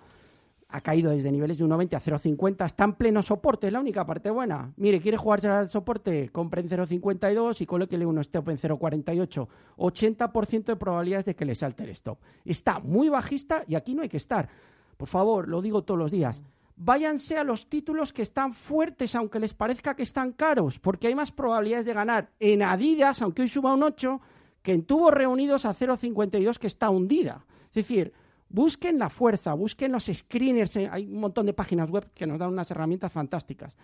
ha 0.71 0.81
caído 0.81 1.11
desde 1.11 1.31
niveles 1.31 1.57
de 1.57 1.65
1,20 1.65 1.95
a 1.95 1.99
0,50, 1.99 2.65
está 2.65 2.85
en 2.85 2.93
pleno 2.93 3.21
soporte, 3.21 3.67
es 3.67 3.73
la 3.73 3.79
única 3.79 4.05
parte 4.05 4.29
buena. 4.29 4.71
Mire, 4.77 5.01
quiere 5.01 5.17
jugarse 5.17 5.47
al 5.47 5.69
soporte, 5.69 6.29
compre 6.29 6.61
en 6.61 6.69
0,52 6.69 7.61
y 7.61 7.65
colóquele 7.65 8.05
un 8.05 8.19
stop 8.19 8.49
en 8.49 8.57
0,48. 8.57 9.47
80% 9.77 10.63
de 10.63 10.75
probabilidades 10.77 11.25
de 11.25 11.35
que 11.35 11.45
le 11.45 11.55
salte 11.55 11.83
el 11.83 11.89
stop. 11.89 12.19
Está 12.45 12.79
muy 12.79 13.09
bajista 13.09 13.63
y 13.67 13.75
aquí 13.75 13.93
no 13.93 14.01
hay 14.01 14.09
que 14.09 14.17
estar. 14.17 14.47
Por 14.95 15.09
favor, 15.09 15.49
lo 15.49 15.61
digo 15.61 15.83
todos 15.83 15.99
los 15.99 16.11
días. 16.11 16.41
Váyanse 16.77 17.37
a 17.37 17.43
los 17.43 17.67
títulos 17.67 18.13
que 18.13 18.21
están 18.21 18.53
fuertes, 18.53 19.13
aunque 19.15 19.39
les 19.39 19.53
parezca 19.53 19.95
que 19.95 20.03
están 20.03 20.31
caros, 20.31 20.79
porque 20.79 21.07
hay 21.07 21.15
más 21.15 21.31
probabilidades 21.31 21.85
de 21.85 21.93
ganar 21.93 22.29
en 22.39 22.63
Adidas, 22.63 23.21
aunque 23.21 23.41
hoy 23.41 23.49
suba 23.49 23.73
un 23.73 23.83
8, 23.83 24.21
que 24.61 24.73
en 24.73 24.83
tubos 24.83 25.13
reunidos 25.13 25.65
a 25.65 25.75
0,52 25.75 26.57
que 26.57 26.67
está 26.67 26.89
hundida. 26.89 27.45
Es 27.67 27.75
decir, 27.75 28.13
Busquen 28.53 28.99
la 28.99 29.09
fuerza, 29.09 29.53
busquen 29.53 29.93
los 29.93 30.05
screeners, 30.05 30.75
eh, 30.75 30.89
hay 30.91 31.05
un 31.05 31.21
montón 31.21 31.45
de 31.45 31.53
páginas 31.53 31.89
web 31.89 32.11
que 32.13 32.27
nos 32.27 32.37
dan 32.37 32.49
unas 32.49 32.69
herramientas 32.69 33.09
fantásticas. 33.09 33.77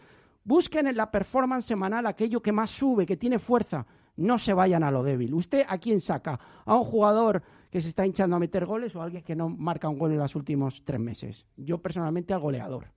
Busquen 0.44 0.88
en 0.88 0.98
la 0.98 1.10
performance 1.10 1.66
semanal 1.66 2.06
aquello 2.06 2.42
que 2.42 2.52
más 2.52 2.70
sube, 2.70 3.06
que 3.06 3.16
tiene 3.16 3.40
fuerza. 3.40 3.86
No 4.18 4.38
se 4.38 4.54
vayan 4.54 4.84
a 4.84 4.92
lo 4.92 5.04
débil. 5.04 5.34
¿Usted 5.34 5.66
a 5.68 5.78
quién 5.78 6.02
saca? 6.02 6.38
¿A 6.66 6.76
un 6.76 6.84
jugador 6.84 7.42
que 7.72 7.80
se 7.80 7.88
está 7.88 8.06
hinchando 8.06 8.36
a 8.36 8.40
meter 8.40 8.66
goles 8.66 8.94
o 8.96 9.02
a 9.02 9.06
alguien 9.06 9.24
que 9.24 9.36
no 9.36 9.48
marca 9.48 9.88
un 9.88 9.98
gol 9.98 10.12
en 10.12 10.18
los 10.18 10.36
últimos 10.36 10.84
tres 10.84 11.00
meses? 11.00 11.46
Yo 11.56 11.78
personalmente 11.78 12.34
al 12.34 12.42
goleador. 12.42 12.88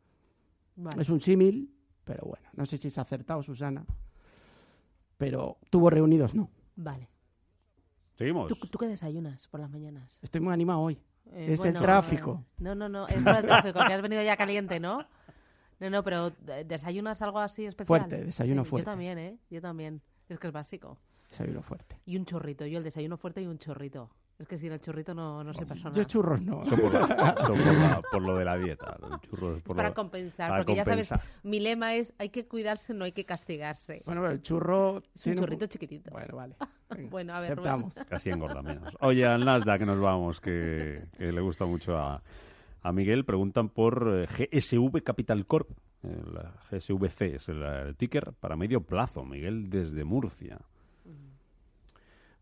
Es 0.99 1.09
un 1.09 1.21
símil, 1.21 1.73
pero 2.05 2.25
bueno, 2.25 2.49
no 2.55 2.67
sé 2.67 2.79
si 2.79 2.89
es 2.89 2.99
acertado, 2.99 3.43
Susana. 3.43 3.85
Pero 5.17 5.59
tuvo 5.71 5.91
reunidos, 5.91 6.35
no. 6.35 6.50
Vale. 6.75 7.09
Seguimos. 8.17 8.49
¿Tú, 8.49 8.55
¿Tú, 8.67 8.79
qué 8.79 8.87
desayunas 8.87 9.47
por 9.49 9.61
las 9.61 9.71
mañanas? 9.71 10.19
Estoy 10.23 10.41
muy 10.41 10.53
animado 10.53 10.81
hoy. 10.81 10.99
Eh, 11.33 11.53
es 11.53 11.65
el 11.65 11.75
tráfico. 11.75 12.45
no, 12.59 12.75
no, 12.75 12.89
no, 12.89 13.07
es 13.07 13.23
por 13.23 13.37
el 13.37 13.47
tráfico, 13.47 13.81
que 13.87 13.93
has 13.93 14.03
venido 14.03 14.23
ya 14.23 14.37
caliente, 14.37 14.81
¿no? 14.81 15.07
No, 15.79 15.89
no, 15.89 16.05
pero 16.05 16.31
¿desayunas 16.67 17.23
algo 17.23 17.39
así 17.39 17.65
especial? 17.65 17.87
Fuerte, 17.87 18.25
desayuno 18.25 18.65
fuerte. 18.65 18.85
Yo 18.85 18.93
también, 18.93 19.19
¿eh? 19.19 19.39
Yo 19.49 19.61
también. 19.63 20.03
Es 20.29 20.39
que 20.39 20.49
es 20.49 20.53
básico. 20.53 20.99
Desayuno 21.31 21.63
fuerte. 21.63 21.97
Y 22.05 22.17
un 22.17 22.27
chorrito. 22.27 22.67
Yo 22.67 22.79
el 22.79 22.85
desayuno 22.85 23.17
fuerte 23.17 23.41
y 23.41 23.47
un 23.47 23.59
chorrito. 23.59 24.11
Es 24.41 24.49
que 24.49 24.57
sin 24.57 24.73
el 24.73 24.81
churrito 24.81 25.13
no, 25.13 25.45
no 25.45 25.53
se 25.53 25.67
persona. 25.67 25.95
Yo 25.95 26.05
churros 26.05 26.41
no. 26.41 26.65
Son 26.65 26.81
por, 28.11 28.23
lo 28.23 28.39
de 28.39 28.45
la 28.47 28.57
dieta. 28.57 28.97
es 29.23 29.63
para 29.75 29.93
compensar, 29.93 30.57
porque 30.57 30.77
ya 30.77 30.85
sabes, 30.87 31.13
mi 31.43 31.61
lema 31.61 31.95
es 31.95 32.15
hay 32.17 32.31
que 32.31 32.47
cuidarse, 32.47 32.95
no 32.95 33.05
hay 33.05 33.13
que 33.13 33.27
castigarse. 33.27 34.01
Bueno, 34.07 34.23
pero 34.23 34.33
el 34.33 34.41
churro... 34.41 35.03
Es 35.15 35.27
un 35.27 35.37
churrito 35.37 35.67
chiquitito. 35.67 36.11
Bueno, 36.11 36.37
vale. 36.37 36.57
bueno, 37.11 37.35
a 37.35 37.41
ver, 37.41 37.61
Casi 38.09 38.31
engorda 38.31 38.63
menos. 38.63 38.97
Oye, 39.01 39.27
al 39.27 39.45
Nasdaq 39.45 39.81
que 39.81 39.87
nos 39.87 40.01
vamos, 40.01 40.41
que, 40.41 41.05
le 41.19 41.41
gusta 41.43 41.67
mucho 41.67 41.99
a, 41.99 42.23
a 42.83 42.93
Miguel. 42.93 43.27
Preguntan 43.27 43.69
por 43.69 44.09
eh, 44.11 44.27
GSV 44.27 45.03
Capital 45.03 45.45
Corp. 45.45 45.69
El 46.03 46.39
GSVC 46.71 47.35
es 47.35 47.51
el 47.51 47.95
ticker 47.99 48.33
para 48.41 48.57
medio 48.57 48.81
plazo. 48.81 49.23
Miguel 49.23 49.69
desde 49.69 50.03
Murcia. 50.05 50.59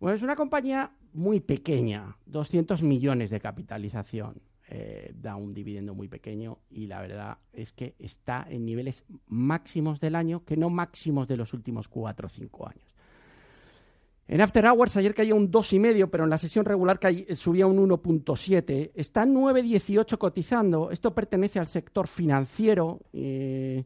Bueno, 0.01 0.17
es 0.17 0.23
una 0.23 0.37
compañía 0.37 0.93
muy 1.13 1.41
pequeña, 1.41 2.17
200 2.27 2.83
millones 2.83 3.31
de 3.31 3.41
capitalización. 3.41 4.41
Eh, 4.71 5.15
da 5.15 5.35
un 5.35 5.55
dividendo 5.55 5.95
muy 5.95 6.09
pequeño 6.09 6.59
y 6.69 6.89
la 6.89 7.01
verdad 7.01 7.39
es 7.55 7.73
que 7.73 7.95
está 7.99 8.47
en 8.51 8.67
niveles 8.67 9.03
máximos 9.27 9.99
del 9.99 10.15
año, 10.15 10.45
que 10.45 10.59
no 10.59 10.69
máximos 10.69 11.27
de 11.27 11.39
los 11.39 11.55
últimos 11.55 11.89
4 11.89 12.27
o 12.27 12.29
5 12.29 12.69
años. 12.69 12.95
En 14.29 14.43
After 14.43 14.67
Hours 14.67 14.95
ayer 14.99 15.15
caía 15.15 15.35
un 15.35 15.51
2,5, 15.51 16.11
pero 16.11 16.25
en 16.25 16.31
la 16.31 16.37
sesión 16.37 16.67
regular 16.67 17.01
subía 17.35 17.67
un 17.67 17.89
1,7. 17.89 18.91
Está 18.95 19.23
en 19.23 19.35
9,18 19.35 20.19
cotizando. 20.19 20.91
Esto 20.91 21.15
pertenece 21.15 21.59
al 21.59 21.67
sector 21.67 22.07
financiero. 22.07 23.01
Eh, 23.15 23.85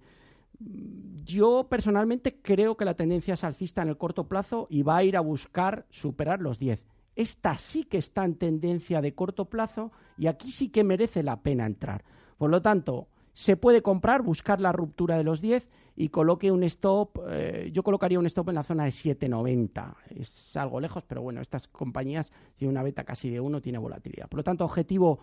yo 1.25 1.67
personalmente 1.69 2.41
creo 2.43 2.77
que 2.77 2.85
la 2.85 2.95
tendencia 2.95 3.35
es 3.35 3.45
alcista 3.45 3.83
en 3.83 3.89
el 3.89 3.97
corto 3.97 4.29
plazo 4.29 4.67
y 4.71 4.83
va 4.83 4.97
a 4.97 5.05
ir 5.05 5.17
a 5.17 5.21
buscar 5.21 5.87
superar 5.91 6.41
los 6.41 6.59
10. 6.59 6.85
Esta 7.15 7.57
sí 7.57 7.85
que 7.85 7.99
está 7.99 8.25
en 8.25 8.37
tendencia 8.37 9.01
de 9.01 9.15
corto 9.15 9.47
plazo 9.47 9.93
y 10.17 10.27
aquí 10.27 10.51
sí 10.51 10.69
que 10.69 10.85
merece 10.85 11.23
la 11.23 11.41
pena 11.43 11.67
entrar. 11.67 12.05
Por 12.39 12.51
lo 12.51 12.63
tanto, 12.63 13.09
se 13.35 13.57
puede 13.57 13.83
comprar, 13.83 14.23
buscar 14.23 14.61
la 14.61 14.73
ruptura 14.73 15.17
de 15.17 15.25
los 15.25 15.41
10 15.41 15.69
y 15.97 16.09
coloque 16.09 16.51
un 16.51 16.63
stop, 16.65 17.19
eh, 17.29 17.71
yo 17.73 17.83
colocaría 17.83 18.19
un 18.19 18.27
stop 18.27 18.49
en 18.49 18.55
la 18.57 18.63
zona 18.63 18.85
de 18.85 18.91
7,90. 18.91 19.95
Es 20.11 20.57
algo 20.57 20.81
lejos, 20.81 21.05
pero 21.07 21.23
bueno, 21.23 21.41
estas 21.41 21.69
compañías 21.69 22.33
tienen 22.57 22.75
una 22.75 22.83
beta 22.83 23.05
casi 23.05 23.31
de 23.31 23.41
1, 23.41 23.61
tiene 23.61 23.79
volatilidad. 23.79 24.29
Por 24.29 24.39
lo 24.39 24.45
tanto, 24.45 24.65
objetivo 24.65 25.21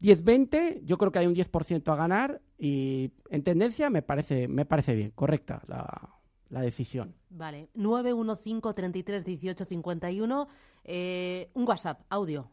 10-20, 0.00 0.80
yo 0.84 0.98
creo 0.98 1.12
que 1.12 1.20
hay 1.20 1.26
un 1.26 1.34
10% 1.34 1.92
a 1.92 1.96
ganar 1.96 2.40
y 2.58 3.12
en 3.30 3.42
tendencia 3.42 3.90
me 3.90 4.02
parece, 4.02 4.48
me 4.48 4.64
parece 4.64 4.94
bien, 4.94 5.10
correcta 5.12 5.62
la, 5.66 6.10
la 6.50 6.60
decisión. 6.60 7.14
Vale, 7.30 7.68
915-33-18-51, 7.76 10.46
eh, 10.84 11.50
un 11.54 11.66
WhatsApp, 11.66 12.02
audio. 12.10 12.50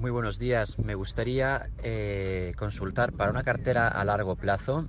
Muy 0.00 0.10
buenos 0.10 0.38
días, 0.38 0.78
me 0.78 0.94
gustaría 0.94 1.68
eh, 1.82 2.54
consultar 2.56 3.12
para 3.12 3.30
una 3.30 3.42
cartera 3.42 3.88
a 3.88 4.02
largo 4.04 4.36
plazo 4.36 4.88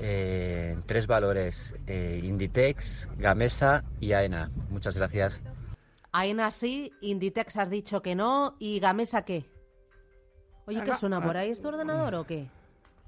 eh, 0.00 0.76
tres 0.86 1.08
valores, 1.08 1.74
eh, 1.88 2.20
Inditex, 2.22 3.08
Gamesa 3.18 3.84
y 4.00 4.12
AENA. 4.12 4.48
Muchas 4.70 4.96
gracias. 4.96 5.42
AENA 6.12 6.52
sí, 6.52 6.92
Inditex 7.00 7.56
has 7.56 7.68
dicho 7.68 8.00
que 8.00 8.14
no, 8.14 8.54
¿y 8.60 8.78
Gamesa 8.78 9.24
qué? 9.24 9.50
Oye, 10.68 10.82
¿qué 10.82 10.94
suena 10.96 11.22
por 11.22 11.36
ahí? 11.36 11.50
¿Es 11.50 11.60
tu 11.60 11.68
ordenador 11.68 12.14
o 12.14 12.24
qué? 12.24 12.46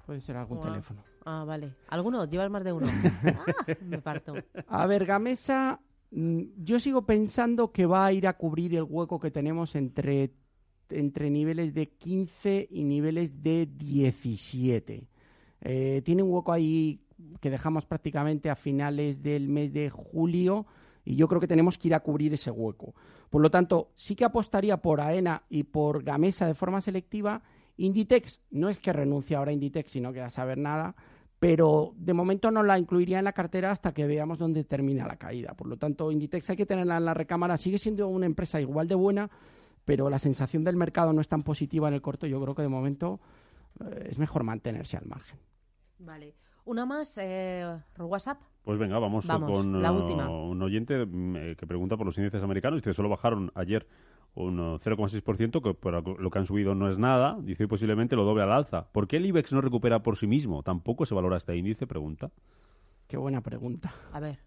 Puede 0.07 0.21
ser 0.23 0.37
algún 0.37 0.61
teléfono. 0.61 1.03
Ah, 1.27 1.45
vale. 1.47 1.75
¿Alguno? 1.89 2.25
¿Llevas 2.25 2.51
más 2.51 2.65
de 2.65 2.73
uno? 2.73 2.87
Ah, 3.25 3.45
me 3.85 3.99
parto. 3.99 4.35
A 4.67 4.87
ver, 4.87 5.05
Gamesa, 5.05 5.79
mm, 6.11 6.41
yo 6.57 6.81
sigo 6.81 7.03
pensando 7.03 7.71
que 7.71 7.85
va 7.85 8.07
a 8.07 8.13
ir 8.13 8.27
a 8.27 8.33
cubrir 8.33 8.75
el 8.75 8.85
hueco 8.85 9.21
que 9.21 9.31
tenemos 9.31 9.75
entre, 9.75 10.33
entre 10.89 11.29
niveles 11.29 11.75
de 11.75 11.91
15 11.91 12.67
y 12.71 12.85
niveles 12.85 13.43
de 13.43 13.67
17. 13.67 15.07
Eh, 15.61 16.03
tiene 16.03 16.23
un 16.23 16.33
hueco 16.33 16.53
ahí 16.53 17.03
que 17.41 17.51
dejamos 17.51 17.85
prácticamente 17.85 18.49
a 18.49 18.57
finales 18.57 19.23
del 19.23 19.49
mes 19.51 19.75
de 19.75 19.91
julio 19.91 20.67
y 21.05 21.17
yo 21.17 21.29
creo 21.29 21.41
que 21.41 21.47
tenemos 21.47 21.77
que 21.77 21.89
ir 21.89 21.95
a 21.95 22.01
cubrir 22.01 22.33
ese 22.33 22.51
hueco. 22.51 22.95
Por 23.29 23.43
lo 23.43 23.51
tanto, 23.51 23.91
sí 23.95 24.17
que 24.17 24.25
apostaría 24.25 24.79
por 24.79 25.01
AENA 25.01 25.43
y 25.49 25.65
por 25.65 26.03
Gamesa 26.03 26.47
de 26.47 26.55
forma 26.55 26.81
selectiva. 26.81 27.43
Inditex, 27.81 28.41
no 28.51 28.69
es 28.69 28.79
que 28.79 28.93
renuncie 28.93 29.37
ahora 29.37 29.51
a 29.51 29.55
Inditex, 29.55 29.93
sino 29.93 30.13
que 30.13 30.21
a 30.21 30.31
saber 30.31 30.59
nada, 30.59 30.95
pero 31.39 31.95
de 31.97 32.13
momento 32.13 32.51
no 32.51 32.63
la 32.63 32.79
incluiría 32.79 33.19
en 33.19 33.25
la 33.25 33.33
cartera 33.33 33.71
hasta 33.71 33.93
que 33.93 34.07
veamos 34.07 34.39
dónde 34.39 34.65
termina 34.65 35.07
la 35.07 35.17
caída. 35.17 35.55
Por 35.55 35.67
lo 35.67 35.79
tanto, 35.79 36.13
Inditex 36.13 36.51
hay 36.51 36.57
que 36.57 36.67
tenerla 36.67 36.99
en 36.99 37.07
la 37.07 37.15
recámara. 37.15 37.57
Sigue 37.57 37.79
siendo 37.79 38.09
una 38.09 38.27
empresa 38.27 38.61
igual 38.61 38.87
de 38.87 38.95
buena, 38.95 39.31
pero 39.87 40.11
la 40.11 40.19
sensación 40.19 40.63
del 40.63 40.77
mercado 40.77 41.15
no 41.15 41.23
es 41.23 41.29
tan 41.29 41.43
positiva 41.43 41.89
en 41.89 41.95
el 41.95 42.03
corto. 42.03 42.27
Yo 42.27 42.41
creo 42.43 42.55
que 42.55 42.63
de 42.63 42.69
momento 42.69 43.19
eh, 43.81 44.09
es 44.11 44.19
mejor 44.19 44.45
mantenerse 44.45 44.99
al 44.99 45.07
margen. 45.07 45.39
Vale. 45.99 46.35
Una 46.67 46.85
más, 46.85 47.17
eh, 47.17 47.67
WhatsApp. 47.99 48.43
Pues 48.63 48.79
venga, 48.79 48.99
vamos, 48.99 49.27
Vamos, 49.27 49.51
con 49.51 49.81
la 49.81 49.91
uh, 49.91 49.97
última. 49.97 50.29
un 50.29 50.61
oyente 50.61 51.07
mm, 51.07 51.37
eh, 51.37 51.57
que 51.57 51.67
pregunta 51.67 51.97
por 51.97 52.05
los 52.05 52.19
índices 52.19 52.43
americanos. 52.43 52.81
Dice, 52.81 52.93
solo 52.93 53.09
bajaron 53.09 53.51
ayer 53.55 53.87
un 54.35 54.61
uh, 54.61 54.79
0,6%, 54.79 55.63
que 55.63 55.75
por 55.75 56.21
lo 56.21 56.31
que 56.31 56.39
han 56.39 56.47
subido 56.47 56.75
no 56.75 56.89
es 56.89 56.99
nada. 56.99 57.39
Dice, 57.43 57.67
posiblemente 57.69 58.17
lo 58.17 58.25
doble 58.25 58.43
al 58.43 58.53
alza. 58.53 58.87
¿Por 58.93 59.09
qué 59.09 59.17
el 59.17 59.27
IBEX 59.27 59.53
no 59.53 59.61
recupera 59.61 60.03
por 60.03 60.17
sí 60.17 60.27
mismo? 60.27 60.63
¿Tampoco 60.63 61.07
se 61.07 61.15
valora 61.15 61.37
este 61.37 61.57
índice? 61.57 61.87
Pregunta. 61.87 62.31
Qué 63.07 63.17
buena 63.17 63.41
pregunta. 63.41 63.93
A 64.13 64.21
ver. 64.21 64.39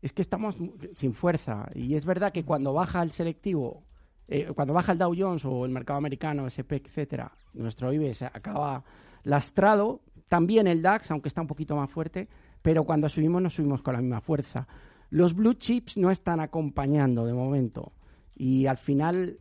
es 0.00 0.12
que 0.12 0.22
estamos 0.22 0.56
sin 0.92 1.12
fuerza. 1.12 1.68
Y 1.74 1.94
es 1.94 2.04
verdad 2.04 2.32
que 2.32 2.44
cuando 2.44 2.72
baja 2.72 3.02
el 3.02 3.10
selectivo, 3.10 3.84
eh, 4.28 4.50
cuando 4.54 4.72
baja 4.74 4.92
el 4.92 4.98
Dow 4.98 5.14
Jones 5.16 5.44
o 5.44 5.64
el 5.64 5.70
mercado 5.70 5.98
americano, 5.98 6.46
SP, 6.48 6.82
etcétera, 6.82 7.32
nuestro 7.54 7.92
IBEX 7.92 8.22
acaba 8.22 8.84
lastrado. 9.22 10.00
También 10.28 10.66
el 10.66 10.82
DAX, 10.82 11.10
aunque 11.10 11.28
está 11.28 11.40
un 11.40 11.46
poquito 11.46 11.76
más 11.76 11.90
fuerte, 11.90 12.28
pero 12.62 12.84
cuando 12.84 13.08
subimos 13.08 13.42
no 13.42 13.50
subimos 13.50 13.82
con 13.82 13.94
la 13.94 14.00
misma 14.00 14.20
fuerza. 14.20 14.66
Los 15.10 15.34
blue 15.34 15.54
chips 15.54 15.96
no 15.96 16.10
están 16.10 16.40
acompañando 16.40 17.24
de 17.26 17.32
momento. 17.32 17.92
Y 18.36 18.66
al 18.66 18.76
final 18.76 19.38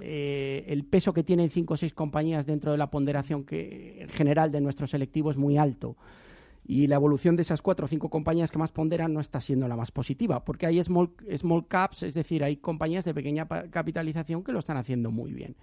eh, 0.00 0.64
el 0.68 0.84
peso 0.84 1.12
que 1.12 1.22
tienen 1.22 1.50
cinco 1.50 1.74
o 1.74 1.76
seis 1.76 1.92
compañías 1.92 2.46
dentro 2.46 2.72
de 2.72 2.78
la 2.78 2.90
ponderación 2.90 3.44
que, 3.44 4.02
en 4.02 4.08
general 4.08 4.50
de 4.50 4.60
nuestro 4.60 4.86
selectivo 4.86 5.30
es 5.30 5.36
muy 5.36 5.58
alto 5.58 5.96
y 6.68 6.86
la 6.86 6.96
evolución 6.96 7.34
de 7.34 7.42
esas 7.42 7.62
cuatro 7.62 7.86
o 7.86 7.88
cinco 7.88 8.10
compañías 8.10 8.52
que 8.52 8.58
más 8.58 8.72
ponderan 8.72 9.14
no 9.14 9.20
está 9.20 9.40
siendo 9.40 9.66
la 9.68 9.74
más 9.74 9.90
positiva, 9.90 10.44
porque 10.44 10.66
hay 10.66 10.84
small, 10.84 11.10
small 11.34 11.66
caps, 11.66 12.02
es 12.02 12.12
decir, 12.12 12.44
hay 12.44 12.58
compañías 12.58 13.06
de 13.06 13.14
pequeña 13.14 13.48
capitalización 13.70 14.44
que 14.44 14.52
lo 14.52 14.58
están 14.58 14.76
haciendo 14.76 15.10
muy 15.10 15.32
bien. 15.32 15.56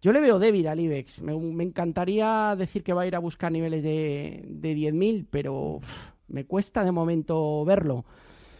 Yo 0.00 0.12
le 0.12 0.20
veo 0.20 0.38
débil 0.38 0.68
al 0.68 0.78
IBEX. 0.78 1.22
Me, 1.22 1.64
encantaría 1.64 2.54
decir 2.56 2.84
que 2.84 2.92
va 2.92 3.02
a 3.02 3.06
ir 3.08 3.16
a 3.16 3.18
buscar 3.18 3.50
niveles 3.50 3.82
de, 3.82 4.44
de 4.46 4.76
10.000, 4.76 5.26
pero 5.28 5.80
me 6.28 6.44
cuesta 6.44 6.84
de 6.84 6.92
momento 6.92 7.64
verlo. 7.64 8.04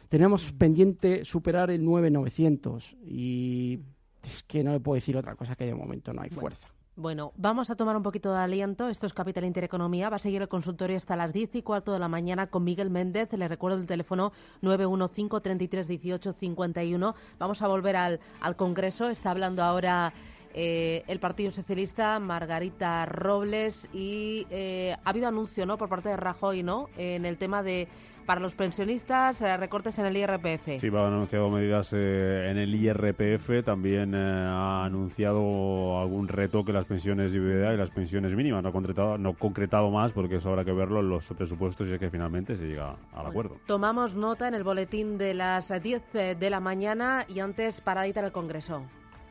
Tenemos 0.08 0.52
pendiente 0.52 1.24
superar 1.24 1.70
el 1.70 1.84
9.900 1.84 2.96
y 3.04 3.80
es 4.22 4.42
que 4.42 4.64
no 4.64 4.72
le 4.72 4.80
puedo 4.80 4.94
decir 4.94 5.16
otra 5.16 5.34
cosa 5.34 5.54
que 5.54 5.66
de 5.66 5.74
momento 5.74 6.12
no 6.12 6.22
hay 6.22 6.30
fuerza. 6.30 6.68
Bueno, 6.96 7.32
vamos 7.36 7.70
a 7.70 7.76
tomar 7.76 7.96
un 7.96 8.02
poquito 8.02 8.32
de 8.32 8.40
aliento. 8.40 8.88
Esto 8.88 9.06
es 9.06 9.12
Capital 9.12 9.44
Intereconomía. 9.44 10.10
Va 10.10 10.16
a 10.16 10.18
seguir 10.18 10.42
el 10.42 10.48
consultorio 10.48 10.96
hasta 10.96 11.14
las 11.14 11.32
10 11.32 11.54
y 11.54 11.62
cuarto 11.62 11.92
de 11.92 12.00
la 12.00 12.08
mañana 12.08 12.48
con 12.48 12.64
Miguel 12.64 12.90
Méndez. 12.90 13.32
Le 13.34 13.46
recuerdo 13.46 13.78
el 13.78 13.86
teléfono 13.86 14.32
915 14.62 15.40
33 15.40 15.86
18 15.86 16.32
51. 16.32 17.14
Vamos 17.38 17.62
a 17.62 17.68
volver 17.68 17.94
al, 17.94 18.20
al 18.40 18.56
Congreso. 18.56 19.10
Está 19.10 19.30
hablando 19.30 19.62
ahora 19.62 20.12
eh, 20.54 21.04
el 21.06 21.20
Partido 21.20 21.52
Socialista, 21.52 22.18
Margarita 22.18 23.06
Robles, 23.06 23.88
y 23.92 24.46
eh, 24.50 24.96
ha 25.04 25.10
habido 25.10 25.28
anuncio 25.28 25.66
¿no? 25.66 25.78
por 25.78 25.88
parte 25.88 26.08
de 26.08 26.16
Rajoy 26.16 26.62
¿no? 26.62 26.88
en 26.96 27.26
el 27.26 27.36
tema 27.38 27.62
de 27.62 27.86
para 28.28 28.42
los 28.42 28.54
pensionistas, 28.54 29.40
eh, 29.40 29.56
recortes 29.56 29.98
en 29.98 30.04
el 30.04 30.14
IRPF. 30.14 30.78
Sí, 30.78 30.88
han 30.88 30.96
anunciado 30.96 31.48
medidas 31.48 31.94
eh, 31.94 32.50
en 32.50 32.58
el 32.58 32.74
IRPF. 32.74 33.64
También 33.64 34.14
eh, 34.14 34.18
ha 34.18 34.84
anunciado 34.84 35.98
algún 35.98 36.28
reto 36.28 36.62
que 36.62 36.74
las 36.74 36.84
pensiones 36.84 37.32
de 37.32 37.38
viudedad 37.38 37.72
y 37.72 37.78
las 37.78 37.88
pensiones 37.88 38.34
mínimas. 38.36 38.62
No 38.62 38.68
ha 38.68 38.72
concretado, 38.72 39.16
no 39.16 39.30
ha 39.30 39.34
concretado 39.34 39.90
más 39.90 40.12
porque 40.12 40.36
eso 40.36 40.50
habrá 40.50 40.62
que 40.62 40.72
verlo 40.72 41.00
en 41.00 41.08
los 41.08 41.26
presupuestos 41.28 41.88
y 41.88 41.94
es 41.94 41.98
que 41.98 42.10
finalmente 42.10 42.54
se 42.54 42.66
llega 42.66 42.96
al 43.14 43.26
acuerdo. 43.28 43.56
Tomamos 43.64 44.14
nota 44.14 44.46
en 44.46 44.52
el 44.52 44.62
boletín 44.62 45.16
de 45.16 45.32
las 45.32 45.72
10 45.82 46.12
de 46.38 46.50
la 46.50 46.60
mañana 46.60 47.24
y 47.28 47.40
antes 47.40 47.80
paradita 47.80 48.20
en 48.20 48.26
el 48.26 48.32
Congreso. 48.32 48.82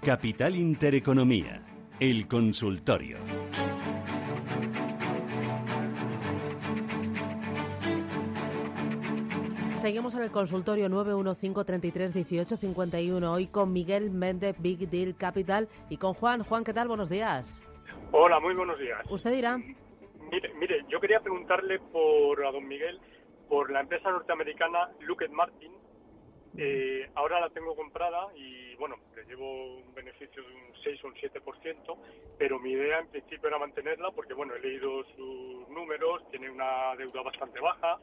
Capital 0.02 0.56
Intereconomía, 0.56 1.62
el 2.00 2.28
consultorio. 2.28 3.20
Seguimos 9.88 10.14
en 10.16 10.24
el 10.24 10.32
consultorio 10.32 10.90
915 10.90 11.64
33 11.64 12.14
18 12.14 12.58
51 12.58 13.32
hoy 13.32 13.48
con 13.48 13.72
Miguel 13.72 14.12
Méndez 14.12 14.58
Big 14.60 14.90
Deal 14.90 15.16
Capital 15.16 15.70
y 15.90 15.96
con 15.96 16.14
Juan. 16.14 16.44
Juan, 16.44 16.66
¿qué 16.66 16.74
tal? 16.74 16.90
Buenos 16.90 17.10
días. 17.10 17.64
Hola, 18.12 18.38
muy 18.42 18.54
buenos 18.54 18.78
días. 18.80 19.00
Usted 19.10 19.32
dirá. 19.32 19.58
Mire, 20.30 20.54
mire, 20.56 20.84
yo 20.90 21.00
quería 21.00 21.22
preguntarle 21.22 21.80
por 21.80 22.46
a 22.46 22.52
don 22.52 22.68
Miguel 22.68 23.00
por 23.48 23.72
la 23.72 23.80
empresa 23.80 24.12
norteamericana 24.12 24.90
Lockheed 25.00 25.32
Martin. 25.32 25.72
Eh, 26.58 27.10
ahora 27.16 27.40
la 27.40 27.50
tengo 27.52 27.74
comprada 27.74 28.28
y 28.36 28.76
bueno, 28.76 28.98
le 29.16 29.24
llevo 29.24 29.78
un 29.78 29.96
beneficio 29.96 30.44
de 30.44 30.50
un 30.50 30.84
6 30.84 31.04
o 31.06 31.08
un 31.08 31.14
7%, 31.14 31.98
pero 32.38 32.60
mi 32.60 32.72
idea 32.72 33.00
en 33.00 33.08
principio 33.08 33.48
era 33.48 33.58
mantenerla 33.58 34.12
porque 34.12 34.34
bueno, 34.34 34.54
he 34.54 34.60
leído 34.60 35.06
sus 35.16 35.70
números, 35.70 36.30
tiene 36.30 36.50
una 36.50 36.94
deuda 36.98 37.22
bastante 37.22 37.62
baja 37.62 37.98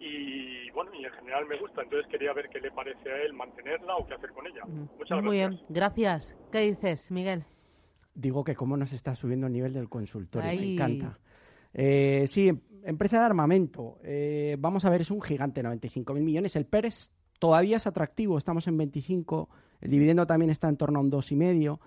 y 0.00 0.70
bueno, 0.70 0.90
y 0.94 1.04
en 1.04 1.12
general 1.12 1.46
me 1.46 1.58
gusta, 1.58 1.82
entonces 1.82 2.06
quería 2.10 2.32
ver 2.32 2.48
qué 2.50 2.60
le 2.60 2.70
parece 2.70 3.10
a 3.10 3.22
él 3.22 3.32
mantenerla 3.32 3.96
o 3.96 4.06
qué 4.06 4.14
hacer 4.14 4.30
con 4.32 4.46
ella. 4.46 4.64
Muchas 4.98 5.22
Muy 5.22 5.38
gracias. 5.38 5.50
bien, 5.50 5.60
gracias. 5.68 6.36
¿Qué 6.52 6.58
dices, 6.60 7.10
Miguel? 7.10 7.44
Digo 8.14 8.44
que 8.44 8.54
cómo 8.54 8.76
nos 8.76 8.92
está 8.92 9.14
subiendo 9.14 9.46
el 9.46 9.52
nivel 9.52 9.72
del 9.72 9.88
consultorio, 9.88 10.48
me 10.48 10.72
encanta. 10.74 11.18
Eh, 11.74 12.24
sí, 12.26 12.48
em- 12.48 12.60
empresa 12.84 13.18
de 13.18 13.24
armamento. 13.26 13.98
Eh, 14.02 14.56
vamos 14.58 14.84
a 14.84 14.90
ver, 14.90 15.02
es 15.02 15.10
un 15.10 15.20
gigante, 15.20 15.62
95.000 15.62 16.22
millones. 16.22 16.56
El 16.56 16.66
PERES 16.66 17.12
todavía 17.38 17.76
es 17.76 17.86
atractivo, 17.86 18.38
estamos 18.38 18.66
en 18.68 18.78
25. 18.78 19.48
El 19.80 19.90
dividendo 19.90 20.26
también 20.26 20.50
está 20.50 20.68
en 20.68 20.76
torno 20.76 20.98
a 20.98 21.02
un 21.02 21.10
2,5. 21.10 21.78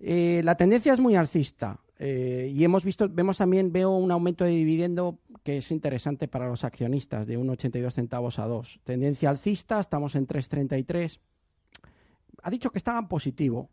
Eh, 0.00 0.40
la 0.44 0.56
tendencia 0.56 0.92
es 0.92 1.00
muy 1.00 1.14
alcista 1.16 1.78
eh, 1.98 2.52
y 2.54 2.64
hemos 2.64 2.84
visto, 2.84 3.08
vemos 3.08 3.38
también, 3.38 3.72
veo 3.72 3.90
un 3.90 4.10
aumento 4.10 4.44
de 4.44 4.50
dividendo 4.50 5.18
que 5.42 5.56
es 5.58 5.70
interesante 5.70 6.28
para 6.28 6.48
los 6.48 6.64
accionistas, 6.64 7.26
de 7.26 7.38
1,82 7.38 7.92
centavos 7.92 8.38
a 8.38 8.46
2. 8.46 8.80
Tendencia 8.84 9.30
alcista, 9.30 9.80
estamos 9.80 10.14
en 10.14 10.26
3,33. 10.26 11.18
Ha 12.42 12.50
dicho 12.50 12.70
que 12.70 12.78
estaba 12.78 12.98
en 12.98 13.08
positivo. 13.08 13.70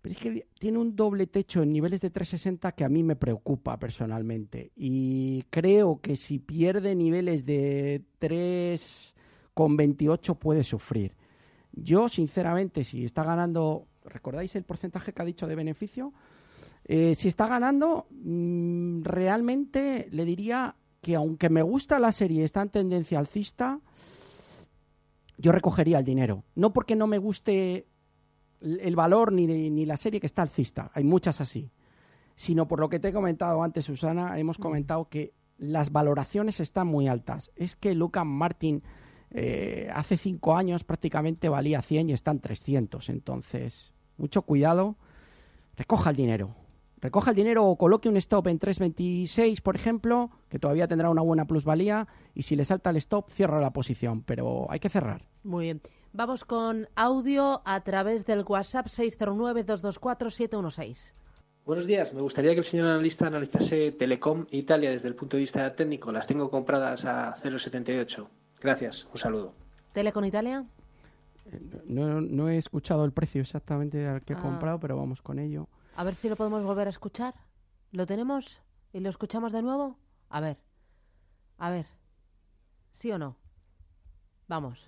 Pero 0.00 0.12
es 0.12 0.18
que 0.20 0.46
tiene 0.60 0.78
un 0.78 0.94
doble 0.94 1.26
techo 1.26 1.62
en 1.62 1.72
niveles 1.72 2.00
de 2.00 2.10
360 2.10 2.70
que 2.72 2.84
a 2.84 2.88
mí 2.88 3.02
me 3.02 3.16
preocupa 3.16 3.76
personalmente. 3.76 4.70
Y 4.76 5.42
creo 5.50 6.00
que 6.00 6.14
si 6.14 6.38
pierde 6.38 6.94
niveles 6.94 7.44
de 7.44 8.04
3,28 8.20 10.38
puede 10.38 10.62
sufrir. 10.62 11.16
Yo, 11.72 12.08
sinceramente, 12.08 12.84
si 12.84 13.04
está 13.04 13.24
ganando, 13.24 13.88
¿recordáis 14.04 14.54
el 14.54 14.62
porcentaje 14.62 15.12
que 15.12 15.22
ha 15.22 15.24
dicho 15.24 15.48
de 15.48 15.56
beneficio? 15.56 16.12
Eh, 16.88 17.14
si 17.16 17.28
está 17.28 17.48
ganando, 17.48 18.06
mm, 18.10 19.02
realmente 19.02 20.08
le 20.12 20.24
diría 20.24 20.76
que 21.00 21.16
aunque 21.16 21.50
me 21.50 21.62
gusta 21.62 21.98
la 21.98 22.12
serie, 22.12 22.44
está 22.44 22.62
en 22.62 22.68
tendencia 22.70 23.18
alcista, 23.18 23.80
yo 25.36 25.52
recogería 25.52 25.98
el 25.98 26.04
dinero. 26.04 26.44
No 26.54 26.72
porque 26.72 26.94
no 26.94 27.06
me 27.06 27.18
guste 27.18 27.86
el 28.60 28.96
valor 28.96 29.32
ni, 29.32 29.46
ni 29.46 29.84
la 29.84 29.96
serie 29.96 30.20
que 30.20 30.26
está 30.26 30.42
alcista, 30.42 30.90
hay 30.94 31.04
muchas 31.04 31.40
así, 31.40 31.70
sino 32.36 32.66
por 32.66 32.80
lo 32.80 32.88
que 32.88 32.98
te 32.98 33.08
he 33.08 33.12
comentado 33.12 33.62
antes, 33.62 33.84
Susana, 33.84 34.38
hemos 34.38 34.58
comentado 34.58 35.08
que 35.08 35.34
las 35.58 35.90
valoraciones 35.90 36.60
están 36.60 36.86
muy 36.86 37.08
altas. 37.08 37.50
Es 37.56 37.76
que 37.76 37.94
Luca 37.94 38.24
Martin 38.24 38.82
eh, 39.30 39.90
hace 39.92 40.16
cinco 40.16 40.56
años 40.56 40.84
prácticamente 40.84 41.48
valía 41.48 41.82
100 41.82 42.10
y 42.10 42.12
están 42.12 42.40
300, 42.40 43.08
entonces 43.08 43.92
mucho 44.18 44.42
cuidado, 44.42 44.96
recoja 45.76 46.10
el 46.10 46.16
dinero. 46.16 46.54
Recoja 47.00 47.30
el 47.30 47.36
dinero 47.36 47.64
o 47.66 47.76
coloque 47.76 48.08
un 48.08 48.16
stop 48.16 48.46
en 48.48 48.58
3.26, 48.58 49.60
por 49.60 49.76
ejemplo, 49.76 50.30
que 50.48 50.58
todavía 50.58 50.88
tendrá 50.88 51.10
una 51.10 51.20
buena 51.22 51.44
plusvalía, 51.46 52.08
y 52.34 52.42
si 52.42 52.56
le 52.56 52.64
salta 52.64 52.90
el 52.90 52.96
stop, 52.96 53.30
cierra 53.30 53.60
la 53.60 53.72
posición, 53.72 54.22
pero 54.22 54.66
hay 54.70 54.80
que 54.80 54.88
cerrar. 54.88 55.28
Muy 55.44 55.66
bien. 55.66 55.82
Vamos 56.14 56.44
con 56.46 56.88
audio 56.96 57.60
a 57.66 57.80
través 57.82 58.24
del 58.24 58.44
WhatsApp 58.48 58.86
609-224-716. 58.86 61.12
Buenos 61.66 61.86
días. 61.86 62.14
Me 62.14 62.20
gustaría 62.22 62.52
que 62.52 62.58
el 62.60 62.64
señor 62.64 62.86
analista 62.86 63.26
analizase 63.26 63.92
Telecom 63.92 64.46
Italia 64.50 64.90
desde 64.90 65.08
el 65.08 65.14
punto 65.16 65.36
de 65.36 65.42
vista 65.42 65.74
técnico. 65.74 66.10
Las 66.12 66.26
tengo 66.26 66.48
compradas 66.50 67.04
a 67.04 67.34
0,78. 67.36 68.26
Gracias. 68.60 69.06
Un 69.12 69.18
saludo. 69.18 69.52
¿Telecom 69.92 70.24
Italia? 70.24 70.64
No, 71.86 72.20
no 72.20 72.48
he 72.48 72.56
escuchado 72.56 73.04
el 73.04 73.12
precio 73.12 73.42
exactamente 73.42 74.06
al 74.06 74.22
que 74.22 74.32
he 74.32 74.36
Ah. 74.36 74.40
comprado, 74.40 74.80
pero 74.80 74.96
vamos 74.96 75.20
con 75.22 75.38
ello. 75.38 75.68
A 75.96 76.04
ver 76.04 76.14
si 76.14 76.28
lo 76.28 76.36
podemos 76.36 76.62
volver 76.62 76.88
a 76.88 76.90
escuchar. 76.90 77.34
¿Lo 77.90 78.04
tenemos? 78.04 78.60
¿Y 78.92 79.00
lo 79.00 79.08
escuchamos 79.08 79.50
de 79.50 79.62
nuevo? 79.62 79.98
A 80.28 80.40
ver. 80.42 80.58
A 81.56 81.70
ver. 81.70 81.86
¿Sí 82.92 83.10
o 83.10 83.18
no? 83.18 83.34
Vamos. 84.46 84.78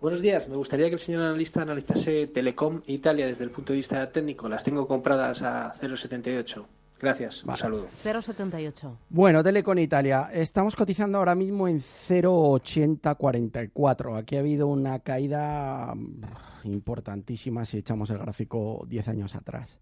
Buenos 0.00 0.20
días. 0.20 0.48
Me 0.48 0.56
gustaría 0.56 0.88
que 0.88 0.94
el 0.94 0.98
señor 0.98 1.22
analista 1.22 1.62
analizase 1.62 2.26
Telecom 2.26 2.82
Italia 2.86 3.28
desde 3.28 3.44
el 3.44 3.52
punto 3.52 3.72
de 3.72 3.76
vista 3.76 4.10
técnico. 4.10 4.48
Las 4.48 4.64
tengo 4.64 4.88
compradas 4.88 5.42
a 5.42 5.72
0,78. 5.74 6.66
Gracias. 7.00 7.42
Un 7.42 7.48
Vale. 7.48 7.60
saludo. 7.60 7.88
0,78. 8.04 8.96
Bueno, 9.08 9.42
Telecom 9.42 9.78
Italia. 9.78 10.28
Estamos 10.32 10.76
cotizando 10.76 11.18
ahora 11.18 11.34
mismo 11.34 11.66
en 11.66 11.80
0,8044. 11.80 14.18
Aquí 14.18 14.36
ha 14.36 14.40
habido 14.40 14.66
una 14.66 14.98
caída 14.98 15.94
mm, 15.94 16.20
importantísima 16.64 17.64
si 17.64 17.78
echamos 17.78 18.10
el 18.10 18.18
gráfico 18.18 18.84
10 18.86 19.08
años 19.08 19.34
atrás. 19.34 19.80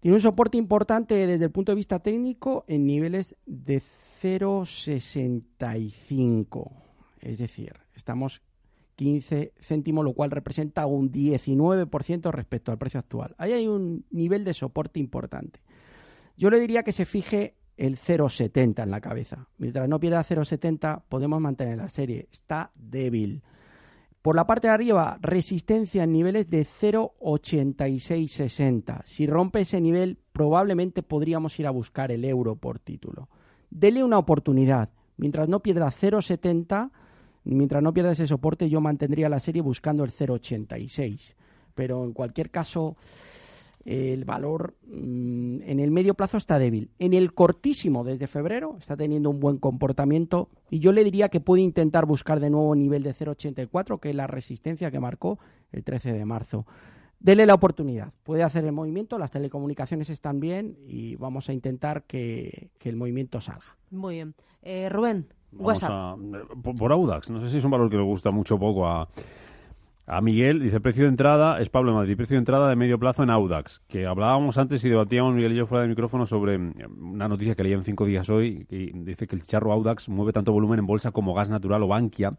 Tiene 0.00 0.16
un 0.16 0.20
soporte 0.20 0.58
importante 0.58 1.26
desde 1.26 1.46
el 1.46 1.50
punto 1.50 1.72
de 1.72 1.76
vista 1.76 2.00
técnico 2.00 2.66
en 2.68 2.86
niveles 2.86 3.34
de 3.46 3.80
0,65. 4.22 6.70
Es 7.20 7.38
decir, 7.38 7.76
estamos 7.94 8.42
15 8.96 9.54
céntimos, 9.58 10.04
lo 10.04 10.12
cual 10.12 10.30
representa 10.30 10.84
un 10.84 11.10
19% 11.10 12.30
respecto 12.30 12.72
al 12.72 12.76
precio 12.76 13.00
actual. 13.00 13.34
Ahí 13.38 13.54
hay 13.54 13.66
un 13.66 14.04
nivel 14.10 14.44
de 14.44 14.52
soporte 14.52 15.00
importante. 15.00 15.60
Yo 16.40 16.48
le 16.48 16.58
diría 16.58 16.82
que 16.82 16.92
se 16.92 17.04
fije 17.04 17.54
el 17.76 17.98
0,70 17.98 18.82
en 18.82 18.90
la 18.90 19.02
cabeza. 19.02 19.46
Mientras 19.58 19.86
no 19.90 20.00
pierda 20.00 20.24
0,70, 20.24 21.02
podemos 21.06 21.38
mantener 21.38 21.76
la 21.76 21.90
serie. 21.90 22.30
Está 22.32 22.70
débil. 22.74 23.42
Por 24.22 24.36
la 24.36 24.46
parte 24.46 24.68
de 24.68 24.72
arriba, 24.72 25.18
resistencia 25.20 26.04
en 26.04 26.12
niveles 26.12 26.48
de 26.48 26.62
0,8660. 26.62 29.02
Si 29.04 29.26
rompe 29.26 29.60
ese 29.60 29.82
nivel, 29.82 30.16
probablemente 30.32 31.02
podríamos 31.02 31.60
ir 31.60 31.66
a 31.66 31.72
buscar 31.72 32.10
el 32.10 32.24
euro 32.24 32.56
por 32.56 32.78
título. 32.78 33.28
Dele 33.68 34.02
una 34.02 34.16
oportunidad. 34.16 34.88
Mientras 35.18 35.46
no 35.46 35.60
pierda 35.60 35.88
0,70, 35.88 36.90
mientras 37.44 37.82
no 37.82 37.92
pierda 37.92 38.12
ese 38.12 38.26
soporte, 38.26 38.70
yo 38.70 38.80
mantendría 38.80 39.28
la 39.28 39.40
serie 39.40 39.60
buscando 39.60 40.04
el 40.04 40.10
0,86. 40.10 41.34
Pero 41.74 42.02
en 42.02 42.14
cualquier 42.14 42.50
caso, 42.50 42.96
el 43.84 44.24
valor 44.24 44.74
mm, 44.86 45.62
en 45.62 45.80
el 45.80 45.90
medio 45.90 46.14
plazo 46.14 46.36
está 46.36 46.58
débil. 46.58 46.90
En 46.98 47.14
el 47.14 47.32
cortísimo, 47.32 48.04
desde 48.04 48.26
febrero, 48.26 48.76
está 48.78 48.96
teniendo 48.96 49.30
un 49.30 49.40
buen 49.40 49.56
comportamiento 49.58 50.48
y 50.70 50.80
yo 50.80 50.92
le 50.92 51.02
diría 51.04 51.28
que 51.28 51.40
puede 51.40 51.62
intentar 51.62 52.06
buscar 52.06 52.40
de 52.40 52.50
nuevo 52.50 52.74
nivel 52.74 53.02
de 53.02 53.14
0,84, 53.14 53.98
que 54.00 54.10
es 54.10 54.14
la 54.16 54.26
resistencia 54.26 54.90
que 54.90 55.00
marcó 55.00 55.38
el 55.72 55.82
13 55.84 56.12
de 56.12 56.24
marzo. 56.24 56.66
Dele 57.18 57.44
la 57.44 57.52
oportunidad, 57.54 58.12
puede 58.22 58.42
hacer 58.42 58.64
el 58.64 58.72
movimiento, 58.72 59.18
las 59.18 59.30
telecomunicaciones 59.30 60.08
están 60.08 60.40
bien 60.40 60.76
y 60.86 61.16
vamos 61.16 61.48
a 61.50 61.52
intentar 61.52 62.04
que, 62.04 62.70
que 62.78 62.88
el 62.88 62.96
movimiento 62.96 63.40
salga. 63.42 63.76
Muy 63.90 64.14
bien. 64.16 64.34
Eh, 64.62 64.88
Rubén, 64.88 65.26
Vamos 65.52 65.82
WhatsApp. 65.82 65.90
a- 65.90 66.16
por, 66.62 66.76
por 66.76 66.92
Audax. 66.92 67.28
No 67.30 67.40
sé 67.40 67.50
si 67.50 67.58
es 67.58 67.64
un 67.64 67.72
valor 67.72 67.90
que 67.90 67.96
le 67.96 68.04
gusta 68.04 68.30
mucho 68.30 68.54
o 68.54 68.58
poco 68.58 68.86
a, 68.86 69.06
a 70.10 70.20
Miguel. 70.20 70.60
Dice 70.60 70.80
precio 70.80 71.04
de 71.04 71.10
entrada, 71.10 71.60
es 71.60 71.70
Pablo 71.70 71.94
Madrid, 71.94 72.16
precio 72.16 72.34
de 72.34 72.40
entrada 72.40 72.68
de 72.68 72.74
medio 72.74 72.98
plazo 72.98 73.22
en 73.22 73.30
Audax. 73.30 73.80
Que 73.86 74.06
hablábamos 74.06 74.58
antes 74.58 74.84
y 74.84 74.88
debatíamos 74.88 75.34
Miguel 75.34 75.52
y 75.52 75.56
yo 75.56 75.66
fuera 75.66 75.82
de 75.82 75.88
micrófono 75.88 76.26
sobre 76.26 76.58
mm, 76.58 77.12
una 77.12 77.28
noticia 77.28 77.54
que 77.54 77.62
leí 77.62 77.72
en 77.72 77.84
cinco 77.84 78.06
días 78.06 78.28
hoy. 78.28 78.66
Y 78.68 78.90
dice 79.04 79.28
que 79.28 79.36
el 79.36 79.42
charro 79.42 79.72
Audax 79.72 80.08
mueve 80.08 80.32
tanto 80.32 80.52
volumen 80.52 80.80
en 80.80 80.86
bolsa 80.86 81.12
como 81.12 81.32
gas 81.32 81.48
natural 81.48 81.84
o 81.84 81.88
Bankia. 81.88 82.32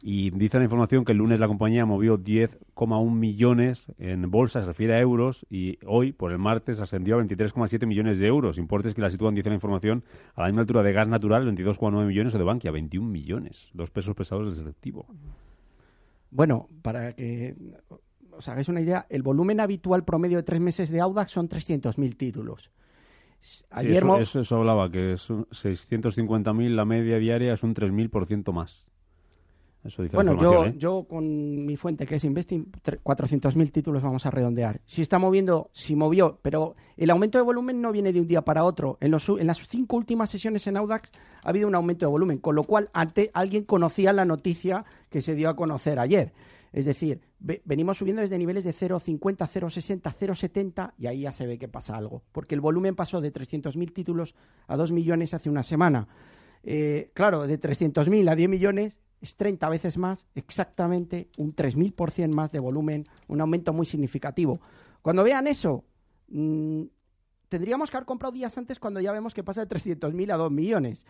Y 0.00 0.30
dice 0.30 0.58
la 0.58 0.64
información 0.64 1.04
que 1.04 1.12
el 1.12 1.18
lunes 1.18 1.40
la 1.40 1.48
compañía 1.48 1.84
movió 1.84 2.18
10,1 2.18 3.10
millones 3.10 3.92
en 3.98 4.30
bolsa, 4.30 4.60
se 4.60 4.66
refiere 4.68 4.94
a 4.94 5.00
euros, 5.00 5.44
y 5.50 5.76
hoy, 5.84 6.12
por 6.12 6.30
el 6.30 6.38
martes, 6.38 6.80
ascendió 6.80 7.16
a 7.16 7.22
23,7 7.22 7.84
millones 7.84 8.20
de 8.20 8.28
euros. 8.28 8.58
Importes 8.58 8.94
que 8.94 9.02
la 9.02 9.10
sitúan, 9.10 9.34
dice 9.34 9.48
la 9.48 9.56
información, 9.56 10.04
a 10.36 10.42
la 10.42 10.46
misma 10.46 10.60
altura 10.60 10.84
de 10.84 10.92
gas 10.92 11.08
natural, 11.08 11.44
22,9 11.52 12.06
millones, 12.06 12.34
o 12.34 12.38
de 12.38 12.44
Bankia, 12.44 12.70
21 12.70 13.08
millones. 13.08 13.68
Dos 13.74 13.90
pesos 13.90 14.14
pesados 14.14 14.46
del 14.46 14.56
selectivo. 14.56 15.04
Bueno, 16.30 16.68
para 16.82 17.14
que 17.14 17.54
os 18.32 18.48
hagáis 18.48 18.68
una 18.68 18.80
idea, 18.80 19.06
el 19.08 19.22
volumen 19.22 19.60
habitual 19.60 20.04
promedio 20.04 20.36
de 20.38 20.42
tres 20.42 20.60
meses 20.60 20.90
de 20.90 21.00
Audax 21.00 21.30
son 21.30 21.48
300.000 21.48 22.16
títulos. 22.16 22.70
S- 23.40 23.64
Sí, 23.64 23.66
Ayer 23.70 23.96
eso, 23.96 24.18
eso, 24.20 24.40
eso 24.40 24.56
hablaba, 24.56 24.90
que 24.90 25.12
es 25.14 25.30
un 25.30 25.46
650.000, 25.50 26.74
la 26.76 26.84
media 26.84 27.18
diaria 27.18 27.52
es 27.54 27.62
un 27.62 27.74
3.000% 27.74 28.52
más. 28.52 28.90
Eso 29.84 30.02
dice 30.02 30.16
Bueno, 30.16 30.34
la 30.34 30.42
yo, 30.42 30.64
¿eh? 30.66 30.74
yo 30.76 31.04
con 31.08 31.64
mi 31.64 31.76
fuente 31.76 32.04
que 32.04 32.16
es 32.16 32.24
Investing, 32.24 32.66
tre- 32.84 32.98
400.000 33.02 33.70
títulos 33.70 34.02
vamos 34.02 34.26
a 34.26 34.30
redondear. 34.30 34.80
Si 34.84 35.02
está 35.02 35.18
moviendo, 35.18 35.70
si 35.72 35.94
movió, 35.94 36.40
pero 36.42 36.74
el 36.96 37.10
aumento 37.10 37.38
de 37.38 37.44
volumen 37.44 37.80
no 37.80 37.92
viene 37.92 38.12
de 38.12 38.20
un 38.20 38.26
día 38.26 38.42
para 38.42 38.64
otro. 38.64 38.98
En, 39.00 39.12
los, 39.12 39.28
u- 39.28 39.38
en 39.38 39.46
las 39.46 39.58
cinco 39.66 39.96
últimas 39.96 40.30
sesiones 40.30 40.66
en 40.66 40.76
Audax 40.76 41.12
ha 41.42 41.48
habido 41.48 41.68
un 41.68 41.74
aumento 41.76 42.04
de 42.06 42.10
volumen, 42.10 42.38
con 42.38 42.56
lo 42.56 42.64
cual 42.64 42.90
ante, 42.92 43.30
alguien 43.32 43.64
conocía 43.64 44.12
la 44.12 44.24
noticia 44.24 44.84
que 45.10 45.20
se 45.22 45.34
dio 45.36 45.48
a 45.48 45.56
conocer 45.56 45.98
ayer. 46.00 46.32
Es 46.72 46.84
decir, 46.84 47.20
ve- 47.38 47.62
venimos 47.64 47.96
subiendo 47.98 48.20
desde 48.20 48.36
niveles 48.36 48.64
de 48.64 48.74
0,50, 48.74 49.20
0,60, 49.48 50.12
0,70 50.12 50.92
y 50.98 51.06
ahí 51.06 51.20
ya 51.20 51.32
se 51.32 51.46
ve 51.46 51.56
que 51.56 51.68
pasa 51.68 51.96
algo. 51.96 52.22
Porque 52.32 52.54
el 52.56 52.60
volumen 52.60 52.94
pasó 52.96 53.20
de 53.20 53.32
300.000 53.32 53.92
títulos 53.92 54.34
a 54.66 54.76
2 54.76 54.90
millones 54.92 55.32
hace 55.34 55.48
una 55.48 55.62
semana. 55.62 56.08
Eh, 56.64 57.10
claro, 57.14 57.46
de 57.46 57.58
300.000 57.60 58.28
a 58.28 58.34
10 58.34 58.48
millones 58.50 58.98
es 59.20 59.36
30 59.36 59.68
veces 59.68 59.98
más, 59.98 60.26
exactamente 60.34 61.28
un 61.36 61.54
3.000% 61.54 62.32
más 62.32 62.52
de 62.52 62.60
volumen, 62.60 63.06
un 63.26 63.40
aumento 63.40 63.72
muy 63.72 63.86
significativo. 63.86 64.60
Cuando 65.02 65.24
vean 65.24 65.46
eso, 65.46 65.84
mm, 66.28 66.82
tendríamos 67.48 67.90
que 67.90 67.96
haber 67.96 68.06
comprado 68.06 68.32
días 68.32 68.56
antes 68.58 68.78
cuando 68.78 69.00
ya 69.00 69.12
vemos 69.12 69.34
que 69.34 69.44
pasa 69.44 69.64
de 69.64 69.68
300.000 69.68 70.32
a 70.32 70.36
2 70.36 70.50
millones. 70.50 71.06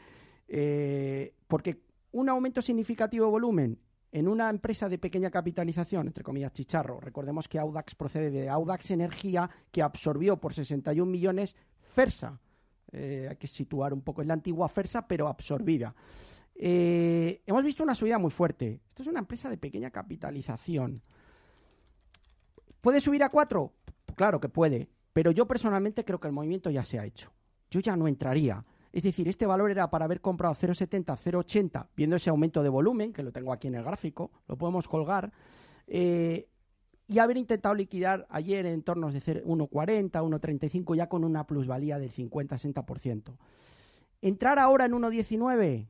Eh, 0.48 1.34
porque 1.46 1.82
un 2.12 2.28
aumento 2.28 2.62
significativo 2.62 3.26
de 3.26 3.30
volumen 3.30 3.78
en 4.10 4.28
una 4.28 4.48
empresa 4.48 4.88
de 4.88 4.98
pequeña 4.98 5.30
capitalización, 5.30 6.06
entre 6.06 6.24
comillas 6.24 6.52
chicharro, 6.52 6.98
recordemos 7.00 7.46
que 7.46 7.58
Audax 7.58 7.94
procede 7.94 8.30
de 8.30 8.48
Audax 8.48 8.90
Energía, 8.90 9.50
que 9.70 9.82
absorbió 9.82 10.38
por 10.38 10.54
61 10.54 11.10
millones 11.10 11.54
Fersa. 11.78 12.40
Eh, 12.90 13.26
hay 13.28 13.36
que 13.36 13.46
situar 13.46 13.92
un 13.92 14.00
poco, 14.00 14.22
es 14.22 14.28
la 14.28 14.34
antigua 14.34 14.68
Fersa, 14.68 15.06
pero 15.06 15.28
absorbida. 15.28 15.94
Eh, 16.60 17.40
hemos 17.46 17.62
visto 17.62 17.84
una 17.84 17.94
subida 17.94 18.18
muy 18.18 18.32
fuerte. 18.32 18.80
Esto 18.88 19.02
es 19.02 19.08
una 19.08 19.20
empresa 19.20 19.48
de 19.48 19.56
pequeña 19.56 19.90
capitalización. 19.90 21.00
¿Puede 22.80 23.00
subir 23.00 23.22
a 23.22 23.28
4? 23.28 23.72
Claro 24.16 24.40
que 24.40 24.48
puede, 24.48 24.88
pero 25.12 25.30
yo 25.30 25.46
personalmente 25.46 26.04
creo 26.04 26.18
que 26.18 26.26
el 26.26 26.34
movimiento 26.34 26.68
ya 26.70 26.82
se 26.82 26.98
ha 26.98 27.04
hecho. 27.04 27.30
Yo 27.70 27.80
ya 27.80 27.96
no 27.96 28.08
entraría. 28.08 28.64
Es 28.92 29.04
decir, 29.04 29.28
este 29.28 29.46
valor 29.46 29.70
era 29.70 29.88
para 29.90 30.06
haber 30.06 30.20
comprado 30.20 30.54
0,70, 30.54 31.16
0,80, 31.16 31.86
viendo 31.94 32.16
ese 32.16 32.30
aumento 32.30 32.62
de 32.62 32.68
volumen, 32.68 33.12
que 33.12 33.22
lo 33.22 33.30
tengo 33.30 33.52
aquí 33.52 33.68
en 33.68 33.76
el 33.76 33.84
gráfico, 33.84 34.32
lo 34.48 34.56
podemos 34.56 34.88
colgar, 34.88 35.30
eh, 35.86 36.48
y 37.06 37.18
haber 37.18 37.36
intentado 37.36 37.74
liquidar 37.74 38.26
ayer 38.30 38.66
en 38.66 38.82
tornos 38.82 39.12
de 39.12 39.20
0- 39.20 39.44
1,40, 39.44 40.22
1,35, 40.22 40.96
ya 40.96 41.08
con 41.08 41.22
una 41.22 41.46
plusvalía 41.46 41.98
del 41.98 42.10
50-60%. 42.10 43.36
Entrar 44.20 44.58
ahora 44.58 44.86
en 44.86 44.92
1,19, 44.92 45.86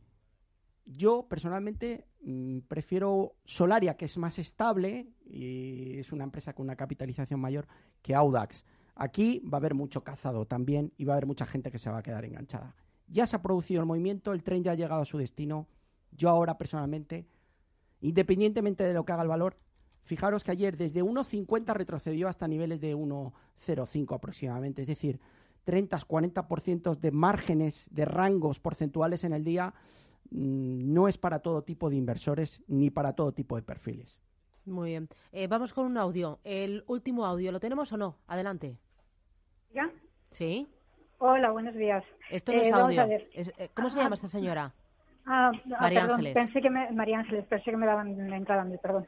yo 0.88 1.26
personalmente 1.28 2.06
mm, 2.22 2.60
prefiero 2.60 3.36
Solaria, 3.44 3.96
que 3.96 4.06
es 4.06 4.16
más 4.16 4.38
estable 4.38 5.06
y 5.26 5.98
es 5.98 6.12
una 6.12 6.24
empresa 6.24 6.54
con 6.54 6.64
una 6.64 6.76
capitalización 6.76 7.40
mayor 7.40 7.68
que 8.00 8.14
Audax. 8.14 8.64
Aquí 8.94 9.40
va 9.40 9.58
a 9.58 9.60
haber 9.60 9.74
mucho 9.74 10.02
cazado 10.02 10.46
también 10.46 10.92
y 10.96 11.04
va 11.04 11.12
a 11.12 11.16
haber 11.16 11.26
mucha 11.26 11.46
gente 11.46 11.70
que 11.70 11.78
se 11.78 11.90
va 11.90 11.98
a 11.98 12.02
quedar 12.02 12.24
enganchada. 12.24 12.74
Ya 13.06 13.26
se 13.26 13.36
ha 13.36 13.42
producido 13.42 13.80
el 13.80 13.86
movimiento, 13.86 14.32
el 14.32 14.42
tren 14.42 14.64
ya 14.64 14.72
ha 14.72 14.76
llegado 14.76 15.02
a 15.02 15.04
su 15.06 15.18
destino. 15.18 15.68
Yo 16.10 16.30
ahora 16.30 16.56
personalmente, 16.56 17.26
independientemente 18.00 18.84
de 18.84 18.94
lo 18.94 19.04
que 19.04 19.12
haga 19.12 19.22
el 19.22 19.28
valor, 19.28 19.56
fijaros 20.02 20.42
que 20.42 20.52
ayer 20.52 20.76
desde 20.76 21.04
1,50 21.04 21.74
retrocedió 21.74 22.28
hasta 22.28 22.48
niveles 22.48 22.80
de 22.80 22.96
1,05 22.96 24.14
aproximadamente. 24.14 24.82
Es 24.82 24.88
decir, 24.88 25.20
30, 25.64 25.98
40% 25.98 26.98
de 26.98 27.10
márgenes, 27.10 27.86
de 27.90 28.06
rangos 28.06 28.58
porcentuales 28.58 29.22
en 29.24 29.34
el 29.34 29.44
día, 29.44 29.74
no 30.30 31.08
es 31.08 31.18
para 31.18 31.40
todo 31.40 31.62
tipo 31.62 31.90
de 31.90 31.96
inversores 31.96 32.62
ni 32.68 32.90
para 32.90 33.14
todo 33.14 33.32
tipo 33.32 33.56
de 33.56 33.62
perfiles. 33.62 34.16
Muy 34.66 34.90
bien. 34.90 35.08
Eh, 35.32 35.46
vamos 35.48 35.72
con 35.72 35.86
un 35.86 35.96
audio. 35.96 36.38
El 36.44 36.84
último 36.86 37.24
audio, 37.24 37.52
¿lo 37.52 37.60
tenemos 37.60 37.92
o 37.92 37.96
no? 37.96 38.16
Adelante. 38.26 38.76
¿Ya? 39.74 39.90
¿Sí? 40.32 40.68
Hola, 41.18 41.50
buenos 41.50 41.74
días. 41.74 42.04
Esto 42.30 42.52
no 42.52 42.60
es 42.60 42.68
Eh, 42.68 42.72
vamos 42.72 42.98
audio. 42.98 43.18
Es- 43.32 43.52
eh, 43.58 43.70
¿Cómo 43.74 43.88
se 43.90 43.98
Ah, 44.00 44.02
llama 44.04 44.14
esta 44.14 44.28
señora? 44.28 44.72
Ah, 45.26 45.50
ah, 45.54 45.76
María 45.80 46.00
perdón, 46.00 46.14
Ángeles. 46.16 46.34
Pensé 46.34 46.60
que 46.60 46.70
me, 46.70 46.90
María 46.92 47.18
Ángeles, 47.20 47.44
pensé 47.46 47.70
que 47.70 47.76
me 47.76 47.86
daban 47.86 48.28
la 48.30 48.36
entrada 48.36 48.62
a 48.62 48.64
mí, 48.64 48.76
perdón. 48.78 49.06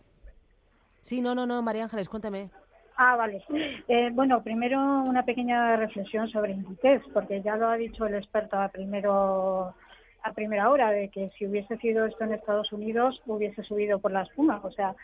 Sí, 1.02 1.20
no, 1.20 1.34
no, 1.34 1.46
no, 1.46 1.62
María 1.62 1.84
Ángeles, 1.84 2.08
cuéntame. 2.08 2.50
Ah, 2.96 3.16
vale. 3.16 3.42
Eh, 3.88 4.10
bueno, 4.12 4.42
primero 4.42 4.78
una 5.02 5.24
pequeña 5.24 5.76
reflexión 5.76 6.28
sobre 6.30 6.52
Inditex, 6.52 7.06
porque 7.14 7.40
ya 7.42 7.56
lo 7.56 7.68
ha 7.68 7.76
dicho 7.76 8.06
el 8.06 8.14
experto 8.14 8.58
a 8.58 8.68
primero 8.68 9.74
a 10.22 10.32
primera 10.32 10.70
hora 10.70 10.90
de 10.90 11.08
que 11.08 11.30
si 11.38 11.46
hubiese 11.46 11.76
sido 11.78 12.04
esto 12.04 12.24
en 12.24 12.34
Estados 12.34 12.72
Unidos 12.72 13.20
hubiese 13.26 13.62
subido 13.62 13.98
por 13.98 14.12
la 14.12 14.22
espuma. 14.22 14.60
O 14.62 14.70
sea, 14.70 14.94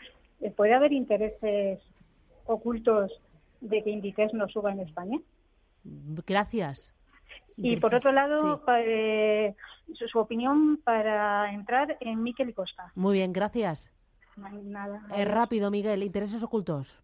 eh, 0.41 0.51
puede 0.51 0.73
haber 0.73 0.93
intereses 0.93 1.79
ocultos 2.45 3.11
de 3.61 3.83
que 3.83 3.89
Inditex 3.89 4.33
no 4.33 4.47
suba 4.47 4.71
en 4.71 4.81
España. 4.81 5.19
Gracias. 6.25 6.93
Y 7.55 7.77
por 7.77 7.95
otro 7.95 8.11
lado, 8.11 8.61
eh, 8.77 9.55
su, 9.93 10.07
su 10.07 10.19
opinión 10.19 10.77
para 10.83 11.51
entrar 11.51 11.97
en 12.01 12.21
Miquel 12.21 12.49
y 12.49 12.53
Costa. 12.53 12.91
Muy 12.95 13.15
bien, 13.15 13.33
gracias. 13.33 13.91
No. 14.35 14.99
Eh, 15.15 15.25
rápido, 15.25 15.71
Miguel, 15.71 16.03
intereses 16.03 16.43
ocultos. 16.43 16.99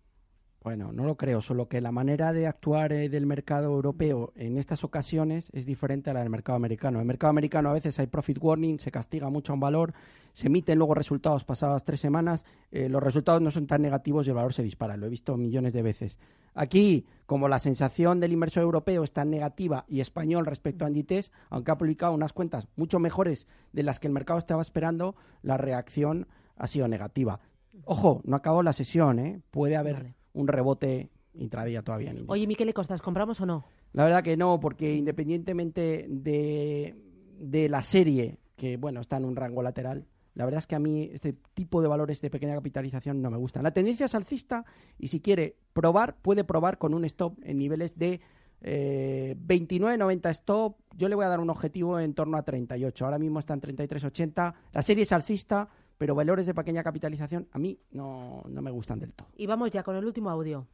Bueno, 0.63 0.93
no 0.93 1.03
lo 1.03 1.17
creo, 1.17 1.41
solo 1.41 1.67
que 1.67 1.81
la 1.81 1.91
manera 1.91 2.31
de 2.31 2.47
actuar 2.47 2.93
eh, 2.93 3.09
del 3.09 3.25
mercado 3.25 3.65
europeo 3.65 4.31
en 4.37 4.57
estas 4.57 4.85
ocasiones 4.85 5.49
es 5.51 5.65
diferente 5.65 6.09
a 6.09 6.13
la 6.13 6.21
del 6.21 6.29
mercado 6.29 6.55
americano. 6.55 6.99
En 6.99 7.01
el 7.01 7.07
mercado 7.07 7.31
americano 7.31 7.69
a 7.69 7.73
veces 7.73 7.99
hay 7.99 8.07
profit 8.07 8.37
warning, 8.41 8.79
se 8.79 8.89
castiga 8.89 9.29
mucho 9.29 9.51
a 9.51 9.55
un 9.55 9.59
valor, 9.59 9.93
se 10.31 10.47
emiten 10.47 10.77
luego 10.77 10.93
resultados 10.93 11.43
pasadas 11.43 11.83
tres 11.83 11.99
semanas, 11.99 12.45
eh, 12.71 12.87
los 12.87 13.03
resultados 13.03 13.41
no 13.41 13.51
son 13.51 13.67
tan 13.67 13.81
negativos 13.81 14.25
y 14.25 14.29
el 14.29 14.37
valor 14.37 14.53
se 14.53 14.63
dispara. 14.63 14.95
Lo 14.95 15.05
he 15.05 15.09
visto 15.09 15.35
millones 15.35 15.73
de 15.73 15.81
veces. 15.81 16.17
Aquí, 16.53 17.07
como 17.25 17.49
la 17.49 17.59
sensación 17.59 18.21
del 18.21 18.31
inversor 18.31 18.63
europeo 18.63 19.03
es 19.03 19.11
tan 19.11 19.29
negativa 19.29 19.83
y 19.89 19.99
español 19.99 20.45
respecto 20.45 20.85
a 20.85 20.87
Inditex, 20.87 21.29
aunque 21.49 21.71
ha 21.71 21.77
publicado 21.77 22.13
unas 22.13 22.31
cuentas 22.31 22.69
mucho 22.77 22.99
mejores 22.99 23.47
de 23.73 23.83
las 23.83 23.99
que 23.99 24.07
el 24.07 24.13
mercado 24.13 24.39
estaba 24.39 24.61
esperando, 24.61 25.15
la 25.41 25.57
reacción 25.57 26.25
ha 26.55 26.67
sido 26.67 26.87
negativa. 26.87 27.41
Ojo, 27.83 28.21
no 28.23 28.37
acabó 28.37 28.63
la 28.63 28.71
sesión, 28.71 29.19
¿eh? 29.19 29.41
Puede 29.51 29.75
haber. 29.75 30.13
Un 30.33 30.47
rebote 30.47 31.09
intradía 31.33 31.81
todavía 31.81 32.11
en. 32.11 32.25
Oye, 32.27 32.47
Miquel 32.47 32.69
y 32.69 32.73
Costas, 32.73 33.01
¿compramos 33.01 33.39
o 33.41 33.45
no? 33.45 33.65
La 33.93 34.03
verdad 34.03 34.23
que 34.23 34.37
no, 34.37 34.59
porque 34.59 34.93
independientemente 34.95 36.05
de, 36.09 36.95
de 37.39 37.69
la 37.69 37.81
serie, 37.81 38.39
que 38.55 38.77
bueno, 38.77 39.01
está 39.01 39.17
en 39.17 39.25
un 39.25 39.35
rango 39.35 39.61
lateral, 39.61 40.05
la 40.35 40.45
verdad 40.45 40.59
es 40.59 40.67
que 40.67 40.75
a 40.75 40.79
mí 40.79 41.09
este 41.13 41.33
tipo 41.53 41.81
de 41.81 41.87
valores 41.87 42.21
de 42.21 42.29
pequeña 42.29 42.55
capitalización 42.55 43.21
no 43.21 43.29
me 43.29 43.37
gustan. 43.37 43.63
La 43.63 43.71
tendencia 43.71 44.07
es 44.07 44.15
alcista 44.15 44.65
y 44.97 45.09
si 45.09 45.19
quiere 45.19 45.55
probar, 45.73 46.15
puede 46.21 46.43
probar 46.43 46.79
con 46.79 46.93
un 46.93 47.05
stop 47.05 47.37
en 47.43 47.59
niveles 47.59 47.97
de 47.97 48.19
eh, 48.61 49.35
29,90 49.45 50.29
stop. 50.31 50.77
Yo 50.95 51.07
le 51.07 51.15
voy 51.15 51.25
a 51.25 51.29
dar 51.29 51.39
un 51.39 51.51
objetivo 51.51 51.99
en 51.99 52.15
torno 52.15 52.37
a 52.37 52.43
38. 52.43 53.05
Ahora 53.05 53.19
mismo 53.19 53.39
está 53.39 53.53
en 53.53 53.61
33,80. 53.61 54.53
La 54.71 54.81
serie 54.81 55.03
es 55.03 55.11
alcista, 55.11 55.69
pero 56.03 56.15
valores 56.15 56.45
de 56.45 56.53
pequeña 56.53 56.83
capitalización 56.83 57.47
a 57.53 57.57
mí 57.57 57.79
no, 57.91 58.43
no 58.49 58.61
me 58.61 58.71
gustan 58.71 58.99
del 58.99 59.13
todo. 59.13 59.29
Y 59.37 59.47
vamos 59.47 59.71
ya 59.71 59.83
con 59.83 59.95
el 59.95 60.03
último 60.03 60.29
audio. 60.29 60.67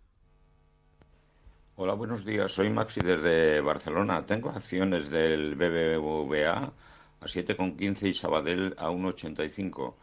Hola, 1.75 1.93
buenos 1.93 2.25
días. 2.25 2.51
Soy 2.51 2.71
Maxi 2.71 3.01
desde 3.01 3.61
Barcelona. 3.61 4.25
Tengo 4.25 4.49
acciones 4.49 5.11
del 5.11 5.53
BBVA 5.53 6.73
a 7.21 7.25
7,15 7.27 8.07
y 8.07 8.13
Sabadell 8.15 8.73
a 8.79 8.89
1,85. 8.89 9.93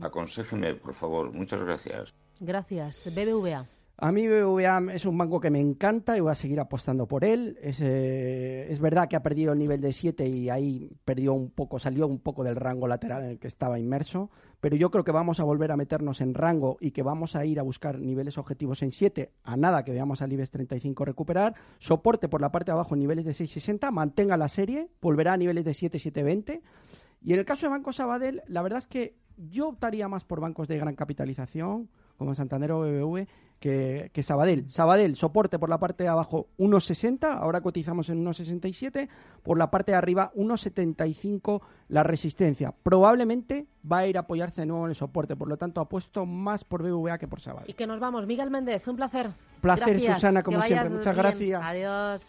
Aconséjeme, 0.00 0.74
por 0.74 0.94
favor. 0.94 1.30
Muchas 1.30 1.60
gracias. 1.60 2.12
Gracias. 2.40 3.04
BBVA. 3.06 3.64
A 4.04 4.10
mí 4.10 4.26
BBVA 4.26 4.94
es 4.94 5.06
un 5.06 5.16
banco 5.16 5.38
que 5.38 5.48
me 5.48 5.60
encanta 5.60 6.16
y 6.16 6.20
voy 6.20 6.32
a 6.32 6.34
seguir 6.34 6.58
apostando 6.58 7.06
por 7.06 7.22
él. 7.24 7.56
Es, 7.62 7.80
eh, 7.80 8.66
es 8.68 8.80
verdad 8.80 9.06
que 9.08 9.14
ha 9.14 9.22
perdido 9.22 9.52
el 9.52 9.60
nivel 9.60 9.80
de 9.80 9.92
7 9.92 10.26
y 10.26 10.50
ahí 10.50 10.90
perdió 11.04 11.32
un 11.34 11.50
poco, 11.50 11.78
salió 11.78 12.08
un 12.08 12.18
poco 12.18 12.42
del 12.42 12.56
rango 12.56 12.88
lateral 12.88 13.22
en 13.22 13.30
el 13.30 13.38
que 13.38 13.46
estaba 13.46 13.78
inmerso, 13.78 14.28
pero 14.60 14.74
yo 14.74 14.90
creo 14.90 15.04
que 15.04 15.12
vamos 15.12 15.38
a 15.38 15.44
volver 15.44 15.70
a 15.70 15.76
meternos 15.76 16.20
en 16.20 16.34
rango 16.34 16.78
y 16.80 16.90
que 16.90 17.04
vamos 17.04 17.36
a 17.36 17.44
ir 17.44 17.60
a 17.60 17.62
buscar 17.62 18.00
niveles 18.00 18.38
objetivos 18.38 18.82
en 18.82 18.90
7, 18.90 19.30
a 19.44 19.56
nada 19.56 19.84
que 19.84 19.92
veamos 19.92 20.20
al 20.20 20.32
IBEX 20.32 20.50
35 20.50 21.04
recuperar, 21.04 21.54
soporte 21.78 22.28
por 22.28 22.40
la 22.40 22.50
parte 22.50 22.72
de 22.72 22.74
abajo 22.74 22.96
en 22.96 23.02
niveles 23.02 23.24
de 23.24 23.30
6,60, 23.30 23.92
mantenga 23.92 24.36
la 24.36 24.48
serie, 24.48 24.88
volverá 25.00 25.34
a 25.34 25.36
niveles 25.36 25.64
de 25.64 25.74
7, 25.74 25.98
7,20 25.98 26.60
y 27.22 27.34
en 27.34 27.38
el 27.38 27.44
caso 27.44 27.66
de 27.66 27.70
Banco 27.70 27.92
Sabadell, 27.92 28.42
la 28.48 28.62
verdad 28.62 28.80
es 28.80 28.88
que 28.88 29.14
yo 29.36 29.68
optaría 29.68 30.08
más 30.08 30.24
por 30.24 30.40
bancos 30.40 30.66
de 30.66 30.76
gran 30.76 30.96
capitalización, 30.96 31.88
como 32.16 32.34
Santander 32.34 32.72
o 32.72 32.80
BBV, 32.80 33.26
que, 33.62 34.10
que 34.12 34.24
Sabadell. 34.24 34.68
Sabadell, 34.68 35.14
soporte 35.14 35.56
por 35.56 35.68
la 35.68 35.78
parte 35.78 36.02
de 36.02 36.08
abajo 36.08 36.48
1,60, 36.58 37.38
ahora 37.40 37.60
cotizamos 37.60 38.08
en 38.08 38.24
1,67, 38.24 39.08
por 39.44 39.56
la 39.56 39.70
parte 39.70 39.92
de 39.92 39.98
arriba 39.98 40.32
1,75 40.34 41.62
la 41.88 42.02
resistencia. 42.02 42.74
Probablemente 42.82 43.68
va 43.90 43.98
a 43.98 44.06
ir 44.08 44.16
a 44.16 44.22
apoyarse 44.22 44.62
de 44.62 44.66
nuevo 44.66 44.84
en 44.86 44.90
el 44.90 44.96
soporte, 44.96 45.36
por 45.36 45.46
lo 45.46 45.56
tanto 45.56 45.80
apuesto 45.80 46.26
más 46.26 46.64
por 46.64 46.82
BBVA 46.82 47.18
que 47.18 47.28
por 47.28 47.40
Sabadell. 47.40 47.70
Y 47.70 47.74
que 47.74 47.86
nos 47.86 48.00
vamos. 48.00 48.26
Miguel 48.26 48.50
Méndez, 48.50 48.86
un 48.88 48.96
placer. 48.96 49.30
Placer, 49.60 49.90
Gracias. 49.90 50.16
Susana, 50.16 50.42
como 50.42 50.60
siempre. 50.62 50.90
Muchas 50.90 51.14
bien. 51.14 51.24
gracias. 51.24 51.62
Adiós. 51.64 52.22